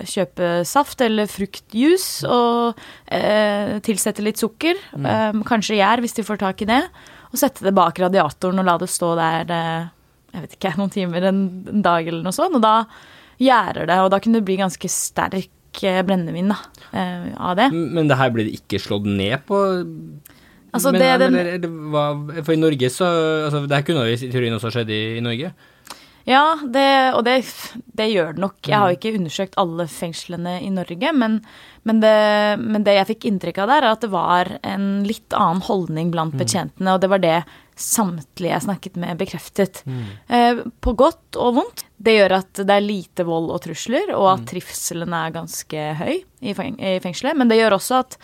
kjøpe 0.05 0.49
saft 0.69 1.01
eller 1.01 1.25
fruktjuice 1.25 2.29
og 2.29 2.77
tilsette 3.81 4.21
litt 4.21 4.37
sukker, 4.37 4.77
mm. 4.93 5.41
kanskje 5.49 5.79
gjær 5.79 6.03
hvis 6.03 6.13
de 6.19 6.25
får 6.27 6.37
tak 6.43 6.61
i 6.61 6.67
det, 6.69 6.83
og 7.31 7.41
sette 7.41 7.65
det 7.65 7.73
bak 7.73 7.97
radiatoren 7.97 8.61
og 8.61 8.67
la 8.69 8.77
det 8.77 8.91
stå 8.93 9.09
der 9.17 9.55
jeg 10.33 10.45
vet 10.45 10.55
ikke, 10.57 10.75
noen 10.81 10.93
timer, 10.93 11.27
en, 11.29 11.43
en 11.69 11.83
dag 11.85 12.07
eller 12.09 12.25
noe 12.25 12.35
sånt. 12.35 12.57
Og 12.57 12.63
da 12.63 12.83
gjærer 13.41 13.89
det, 13.89 13.99
og 14.03 14.11
da 14.13 14.21
kunne 14.23 14.41
det 14.41 14.47
bli 14.47 14.59
ganske 14.61 14.91
sterk 14.91 15.83
eh, 15.85 16.01
brennevin 16.05 16.53
da, 16.53 16.59
eh, 16.91 17.27
av 17.37 17.57
det. 17.59 17.69
Men 17.73 18.09
det 18.09 18.19
her 18.19 18.33
blir 18.33 18.49
det 18.49 18.57
ikke 18.61 18.81
slått 18.81 19.09
ned 19.09 19.45
på? 19.49 19.59
Altså, 20.73 20.91
men, 20.91 21.01
det, 21.01 21.11
den, 21.21 21.35
men, 21.37 21.61
det 21.61 21.69
var, 21.93 22.41
for 22.41 22.55
i 22.55 22.57
Norge 22.57 22.89
så 22.89 23.05
altså, 23.45 23.59
Det 23.69 23.77
her 23.77 23.85
kunne 23.85 24.07
jo 24.07 24.15
i 24.15 24.31
teorien 24.33 24.55
også 24.57 24.71
skjedd 24.73 24.89
i, 24.89 25.01
i 25.19 25.21
Norge? 25.21 25.53
Ja, 26.23 26.55
det, 26.63 26.87
og 27.17 27.25
det, 27.27 27.41
det, 27.99 28.05
gjør 28.13 28.35
det 28.35 28.41
nok. 28.45 28.55
Jeg 28.63 28.79
har 28.79 28.93
ikke 28.95 29.11
undersøkt 29.17 29.57
alle 29.59 29.89
fengslene 29.91 30.55
i 30.63 30.69
Norge, 30.71 31.11
men, 31.19 31.41
men, 31.83 31.99
det, 31.99 32.13
men, 32.63 32.85
det, 32.87 32.95
jeg 32.95 33.09
fikk 33.11 33.27
inntrykk 33.27 33.59
av 33.59 33.73
der, 33.73 33.83
er 33.83 33.97
at 33.97 34.05
det 34.05 34.11
var 34.13 34.53
en 34.63 34.87
litt 35.07 35.35
annen 35.35 35.59
holdning 35.67 36.13
blant 36.13 36.35
mm. 36.35 36.39
betjentene, 36.39 36.95
og 36.95 37.03
det 37.03 37.11
var 37.11 37.23
det 37.23 37.35
samtlige 37.75 38.53
jeg 38.53 38.65
snakket 38.69 39.01
med, 39.03 39.19
bekreftet. 39.19 39.83
Mm. 39.83 40.07
Eh, 40.37 40.63
på 40.79 40.95
godt 40.95 41.41
og 41.41 41.57
vondt. 41.59 41.85
Det 42.03 42.15
gjør 42.15 42.37
at 42.39 42.63
det 42.63 42.77
er 42.77 42.87
lite 42.87 43.27
vold 43.27 43.51
og 43.51 43.59
trusler, 43.65 44.15
og 44.15 44.29
at 44.37 44.45
mm. 44.45 44.49
trivselen 44.53 45.19
er 45.19 45.35
ganske 45.35 45.85
høy 45.99 46.15
i, 46.15 46.55
feng 46.55 46.79
i 46.79 46.97
fengselet. 47.03 47.35
Men 47.35 47.51
det 47.51 47.59
gjør 47.59 47.81
også 47.81 47.99
at 47.99 48.19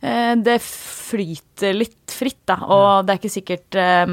det 0.00 0.58
flyter 0.62 1.74
litt 1.74 2.12
fritt, 2.14 2.44
da. 2.46 2.60
Og 2.62 3.06
det 3.06 3.14
er 3.14 3.18
ikke 3.18 3.32
sikkert 3.32 3.78
eh, 3.78 4.12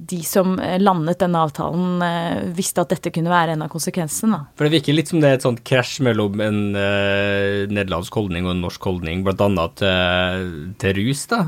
de 0.00 0.20
som 0.24 0.54
landet 0.80 1.20
denne 1.20 1.40
avtalen, 1.44 2.00
eh, 2.04 2.44
visste 2.56 2.84
at 2.84 2.92
dette 2.94 3.12
kunne 3.14 3.32
være 3.32 3.54
en 3.54 3.64
av 3.66 3.72
konsekvensene. 3.72 4.38
For 4.56 4.66
Det 4.66 4.78
virker 4.78 4.96
litt 4.96 5.10
som 5.12 5.20
det 5.20 5.30
er 5.30 5.38
et 5.38 5.46
sånt 5.46 5.62
krasj 5.66 6.00
mellom 6.06 6.40
en 6.44 6.60
uh, 6.76 7.66
nederlandsk 7.70 8.16
holdning 8.16 8.48
og 8.48 8.54
en 8.54 8.64
norsk 8.64 8.88
holdning, 8.90 9.24
bl.a. 9.26 9.66
Til, 9.80 10.48
til 10.80 10.96
rus. 11.00 11.26
da. 11.30 11.42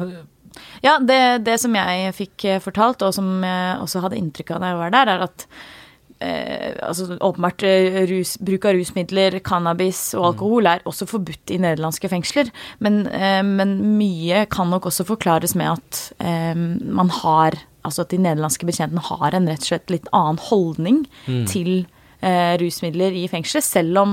Ja, 0.84 0.98
det, 1.00 1.44
det, 1.46 1.58
som 1.62 1.76
jeg 1.78 2.16
fikk 2.16 2.48
eh, 2.48 2.62
fortalt, 2.62 3.04
og 3.06 3.14
som 3.16 3.38
jeg 3.44 3.78
også 3.80 4.02
hadde 4.04 4.18
inntrykk 4.20 4.56
av 4.56 4.62
da 4.62 4.72
jeg 4.72 4.82
var 4.82 4.96
der, 4.96 5.14
er 5.14 5.26
at 5.30 5.46
eh, 6.22 6.72
altså 6.86 7.16
åpenbart 7.18 7.64
eh, 7.66 7.98
rus, 8.10 8.36
bruk 8.40 8.66
av 8.68 8.76
rusmidler, 8.76 9.38
cannabis 9.44 10.12
og 10.18 10.32
alkohol 10.32 10.70
er 10.70 10.84
også 10.88 11.08
forbudt 11.10 11.52
i 11.54 11.58
nederlandske 11.62 12.10
fengsler. 12.12 12.52
Men, 12.84 13.02
eh, 13.08 13.42
men 13.42 13.76
mye 13.98 14.44
kan 14.52 14.70
nok 14.72 14.88
også 14.90 15.06
forklares 15.08 15.56
med 15.58 15.74
at 15.74 16.02
eh, 16.22 16.56
man 16.56 17.12
har 17.22 17.60
Altså 17.82 18.04
at 18.04 18.12
de 18.12 18.18
nederlandske 18.22 18.62
betjentene 18.62 19.02
har 19.02 19.34
en 19.34 19.48
rett 19.50 19.64
og 19.64 19.66
slett 19.66 19.90
litt 19.90 20.04
annen 20.14 20.36
holdning 20.38 21.00
mm. 21.26 21.40
til 21.50 21.70
eh, 22.22 22.52
rusmidler 22.62 23.10
i 23.18 23.24
fengselet. 23.26 23.66
Selv 23.66 23.98
om 23.98 24.12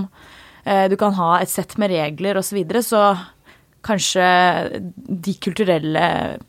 du 0.89 0.95
kan 0.97 1.13
ha 1.13 1.27
et 1.37 1.51
sett 1.53 1.75
med 1.77 1.93
regler 1.93 2.39
osv., 2.41 2.49
så, 2.49 2.55
videre, 2.57 2.81
så 2.81 3.03
kanskje 3.85 4.25
de 4.81 5.35
kulturelle 5.37 6.07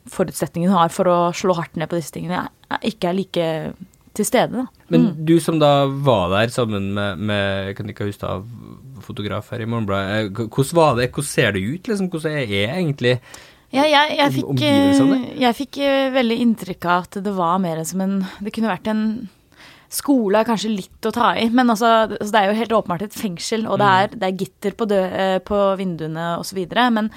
forutsetningene 0.08 0.72
har 0.72 0.96
for 0.96 1.12
å 1.12 1.18
slå 1.36 1.58
hardt 1.60 1.76
ned 1.76 1.92
på 1.92 2.00
disse 2.00 2.16
tingene, 2.16 2.46
ikke 2.80 3.12
er 3.12 3.18
like 3.20 3.50
til 4.16 4.26
stede. 4.26 4.64
Da. 4.64 4.79
Men 4.90 5.06
mm. 5.06 5.24
du 5.26 5.36
som 5.42 5.60
da 5.62 5.86
var 5.86 6.32
der 6.34 6.52
sammen 6.52 6.90
med, 6.96 7.22
med 7.30 7.76
Kanika 7.78 8.06
Hustad, 8.08 8.46
fotograf 9.04 9.50
her 9.54 9.62
i 9.64 9.68
Morgenbladet, 9.70 10.30
eh, 10.30 10.46
hvordan 10.46 10.76
var 10.76 10.98
det, 10.98 11.10
hvordan 11.14 11.30
ser 11.30 11.56
det 11.56 11.64
ut, 11.64 11.88
liksom? 11.88 12.10
Hvordan 12.12 12.38
er 12.38 12.46
det 12.50 12.64
egentlig? 12.68 13.16
Ja, 13.70 13.84
jeg, 13.86 14.16
jeg, 14.18 14.32
fikk, 14.34 14.62
eh, 14.66 15.26
jeg 15.44 15.56
fikk 15.60 15.82
eh, 15.86 16.08
veldig 16.14 16.38
inntrykk 16.44 16.88
av 16.90 17.04
at 17.06 17.20
det 17.22 17.34
var 17.36 17.60
mer 17.62 17.84
som 17.86 18.00
en 18.02 18.16
Det 18.42 18.50
kunne 18.54 18.72
vært 18.72 18.90
en 18.90 19.04
Skole 19.90 20.38
er 20.38 20.46
kanskje 20.46 20.68
litt 20.70 21.06
å 21.08 21.10
ta 21.10 21.32
i, 21.34 21.48
men 21.50 21.72
altså, 21.72 21.88
altså, 22.06 22.28
det 22.30 22.40
er 22.40 22.44
jo 22.46 22.58
helt 22.60 22.74
åpenbart 22.76 23.02
et 23.08 23.16
fengsel, 23.18 23.64
og 23.66 23.80
det 23.80 23.88
mm. 23.88 23.96
er, 23.98 24.12
det 24.14 24.28
er 24.28 24.36
gitter 24.38 24.76
på, 24.78 24.86
dø, 24.86 25.00
på 25.42 25.56
vinduene 25.80 26.28
osv. 26.38 26.60
Men 26.94 27.08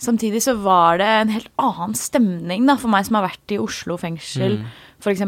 samtidig 0.00 0.40
så 0.46 0.54
var 0.56 1.02
det 1.02 1.10
en 1.18 1.34
helt 1.34 1.50
annen 1.60 1.92
stemning 2.00 2.64
da, 2.64 2.78
for 2.80 2.88
meg 2.94 3.04
som 3.04 3.18
har 3.18 3.26
vært 3.26 3.52
i 3.52 3.60
Oslo 3.60 3.98
fengsel, 4.00 4.56
mm. 4.62 4.72
f.eks. 5.04 5.20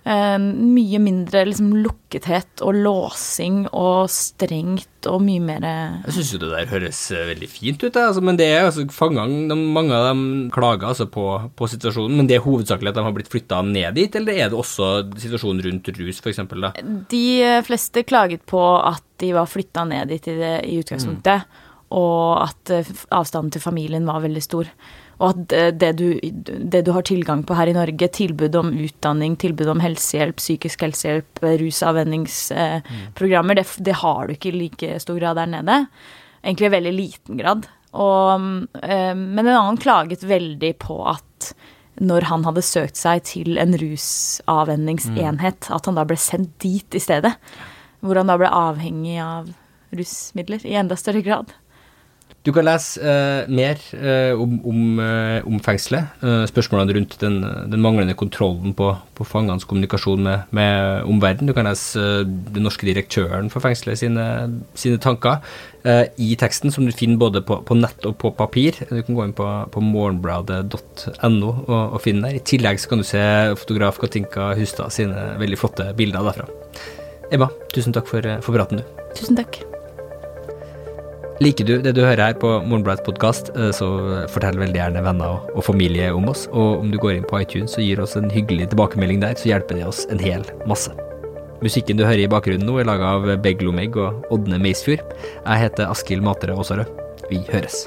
Uh, 0.00 0.38
mye 0.40 0.96
mindre 1.02 1.42
liksom, 1.44 1.74
lukkethet 1.84 2.62
og 2.64 2.78
låsing 2.86 3.66
og 3.76 4.08
strengt 4.08 5.04
og 5.10 5.18
mye 5.20 5.42
mer 5.44 5.66
Jeg 6.06 6.14
syns 6.16 6.30
jo 6.32 6.40
det 6.40 6.48
der 6.54 6.70
høres 6.70 7.00
uh, 7.12 7.18
veldig 7.28 7.48
fint 7.52 7.84
ut, 7.84 7.98
altså, 8.00 8.22
men 8.24 8.38
det 8.40 8.46
er 8.48 8.64
altså 8.70 8.86
fangene 8.94 9.58
Mange 9.60 9.92
av 9.92 10.06
dem 10.08 10.22
klager 10.54 10.88
altså 10.88 11.04
på, 11.12 11.26
på, 11.52 11.68
situasjonen, 11.68 12.16
men 12.16 12.30
det 12.30 12.38
er 12.38 12.46
hovedsakelig 12.46 12.94
at 12.94 12.96
de 12.96 13.04
har 13.04 13.16
blitt 13.16 13.28
flytta 13.32 13.60
ned 13.66 13.98
dit, 14.00 14.16
eller 14.16 14.40
er 14.40 14.48
det 14.48 14.58
også 14.58 14.88
situasjonen 15.20 15.66
rundt 15.68 15.92
rus, 15.98 16.22
f.eks.? 16.24 16.40
De 17.12 17.24
eh, 17.44 17.60
fleste 17.66 18.04
klaget 18.08 18.46
på 18.48 18.62
at 18.78 19.04
de 19.20 19.34
var 19.36 19.50
flytta 19.52 19.84
ned 19.90 20.14
dit 20.14 20.32
i, 20.32 20.38
det, 20.40 20.54
i 20.64 20.80
utgangspunktet, 20.80 21.44
mm. 21.44 21.92
og 22.00 22.46
at 22.46 22.72
avstanden 23.12 23.52
til 23.52 23.64
familien 23.64 24.08
var 24.08 24.24
veldig 24.24 24.44
stor. 24.48 24.72
Og 25.20 25.28
at 25.34 25.76
det 25.76 25.92
du, 25.98 26.06
det 26.20 26.80
du, 26.86 26.92
har 26.96 27.04
tilgang 27.04 27.42
på 27.44 27.54
her 27.58 27.68
i 27.68 27.76
Norge, 27.76 28.08
tilbud 28.16 28.54
om 28.56 28.70
utdanning, 28.72 29.36
tilbud 29.36 29.68
om 29.68 29.82
helsehjelp, 29.84 30.38
psykisk 30.40 30.80
helsehjelp, 30.86 31.42
rusavvenningsprogrammer, 31.60 33.54
det, 33.60 33.66
det, 33.84 33.96
har 34.00 34.20
du 34.26 34.32
ikke 34.32 34.48
i 34.48 34.60
like 34.62 34.88
stor 35.04 35.18
grad 35.20 35.36
der 35.36 35.48
nede. 35.58 35.76
egentlig 36.40 36.66
i 36.70 36.76
veldig 36.76 36.94
liten 36.96 37.36
grad. 37.36 37.68
Og, 37.92 38.30
eh, 38.80 39.14
men 39.14 39.44
en 39.44 39.56
annen 39.58 39.80
klaget 39.82 40.24
veldig 40.24 40.72
på 40.80 41.02
at 41.10 41.52
når 42.00 42.30
han 42.30 42.44
hadde 42.46 42.64
søkt 42.64 42.96
seg 42.96 43.24
til 43.28 43.58
en 43.60 43.76
rusavvenningsenhet, 43.76 45.68
at 45.68 45.88
han 45.88 45.98
da 45.98 46.06
ble 46.08 46.16
sendt 46.20 46.54
dit 46.62 46.96
i 46.96 47.02
stedet. 47.02 47.34
Hvor 48.00 48.16
han 48.16 48.30
da 48.30 48.38
ble 48.40 48.48
avhengig 48.48 49.18
av 49.20 49.50
rusmidler 49.92 50.64
i 50.64 50.78
enda 50.80 50.96
større 50.96 51.20
grad. 51.26 51.52
Du 52.40 52.54
kan 52.56 52.64
lese 52.64 53.02
uh, 53.04 53.48
mer 53.52 53.76
uh, 53.92 54.32
om, 54.40 54.54
om, 54.64 54.84
uh, 54.96 55.44
om, 55.44 55.58
fengselet. 55.60 56.08
spørsmålene 56.48 56.94
rundt 56.96 57.16
den, 57.20 57.40
den, 57.68 57.80
manglende 57.84 58.14
kontrollen 58.16 58.72
på, 58.76 58.94
på 59.16 59.26
fangenes 59.28 59.66
kommunikasjon 59.68 60.22
med, 60.24 60.46
med 60.56 61.04
omverdenen. 61.04 61.50
Du 61.50 61.56
kan 61.56 61.68
lese 61.68 62.24
den 62.24 62.64
norske 62.64 62.88
direktøren 62.88 63.50
for 63.52 63.60
fengselet 63.64 64.00
sine, 64.00 64.24
sine 64.74 65.00
tanker 65.02 65.44
i 66.20 66.34
teksten, 66.36 66.72
som 66.72 66.84
du 66.84 66.92
finner 66.92 67.20
både 67.20 67.40
på, 67.44 67.56
på, 67.64 67.76
nett 67.76 68.04
og 68.08 68.18
på 68.20 68.32
papir. 68.36 68.76
Du 68.88 69.00
kan 69.00 69.16
gå 69.16 69.26
inn 69.26 69.36
på, 69.36 69.48
på 69.72 69.84
morgenbladet.no 69.84 71.48
og, 71.48 71.74
og, 71.78 71.98
finne 72.04 72.28
der. 72.28 72.40
I 72.40 72.44
tillegg 72.52 72.84
kan 72.88 73.00
du 73.00 73.08
se 73.08 73.24
fotograf 73.60 74.00
Katinka 74.00 74.52
Hustad 74.60 74.92
sine 74.96 75.34
veldig 75.40 75.60
flotte 75.60 75.90
bilder 75.96 76.28
derfra. 76.30 76.48
Emma, 77.32 77.48
tusen 77.72 77.96
takk 77.96 78.08
for, 78.10 78.32
for 78.44 78.56
praten, 78.56 78.80
du. 78.80 79.04
Tusen 79.16 79.40
takk. 79.40 79.62
Liker 81.40 81.64
du 81.64 81.78
det 81.80 81.94
du 81.96 82.02
hører 82.02 82.20
her 82.20 82.34
på 82.36 82.48
Morgenbladets 82.68 83.06
podkast, 83.06 83.46
eh, 83.56 83.70
så 83.72 83.86
fortell 84.28 84.58
veldig 84.60 84.76
gjerne 84.76 85.00
venner 85.06 85.38
og 85.54 85.64
familie 85.64 86.10
om 86.12 86.26
oss. 86.28 86.42
Og 86.52 86.82
om 86.82 86.90
du 86.92 86.98
går 87.00 87.14
inn 87.14 87.28
på 87.30 87.40
iTunes 87.40 87.78
og 87.78 87.86
gir 87.86 88.02
oss 88.04 88.12
en 88.20 88.28
hyggelig 88.28 88.66
tilbakemelding 88.74 89.22
der, 89.24 89.38
så 89.40 89.48
hjelper 89.54 89.78
det 89.78 89.86
oss 89.88 90.02
en 90.12 90.20
hel 90.20 90.44
masse. 90.68 90.92
Musikken 91.64 91.96
du 91.96 92.04
hører 92.04 92.26
i 92.26 92.28
bakgrunnen 92.28 92.68
nå, 92.68 92.74
er 92.76 92.88
laga 92.88 93.14
av 93.16 93.24
Beglomegg 93.40 93.96
og 93.96 94.28
Ådne 94.36 94.60
Meisfjord. 94.60 95.00
Jeg 95.46 95.64
heter 95.64 95.88
Askild 95.88 96.28
Matre 96.28 96.52
Aasarød. 96.52 96.92
Vi 97.32 97.40
høres. 97.48 97.86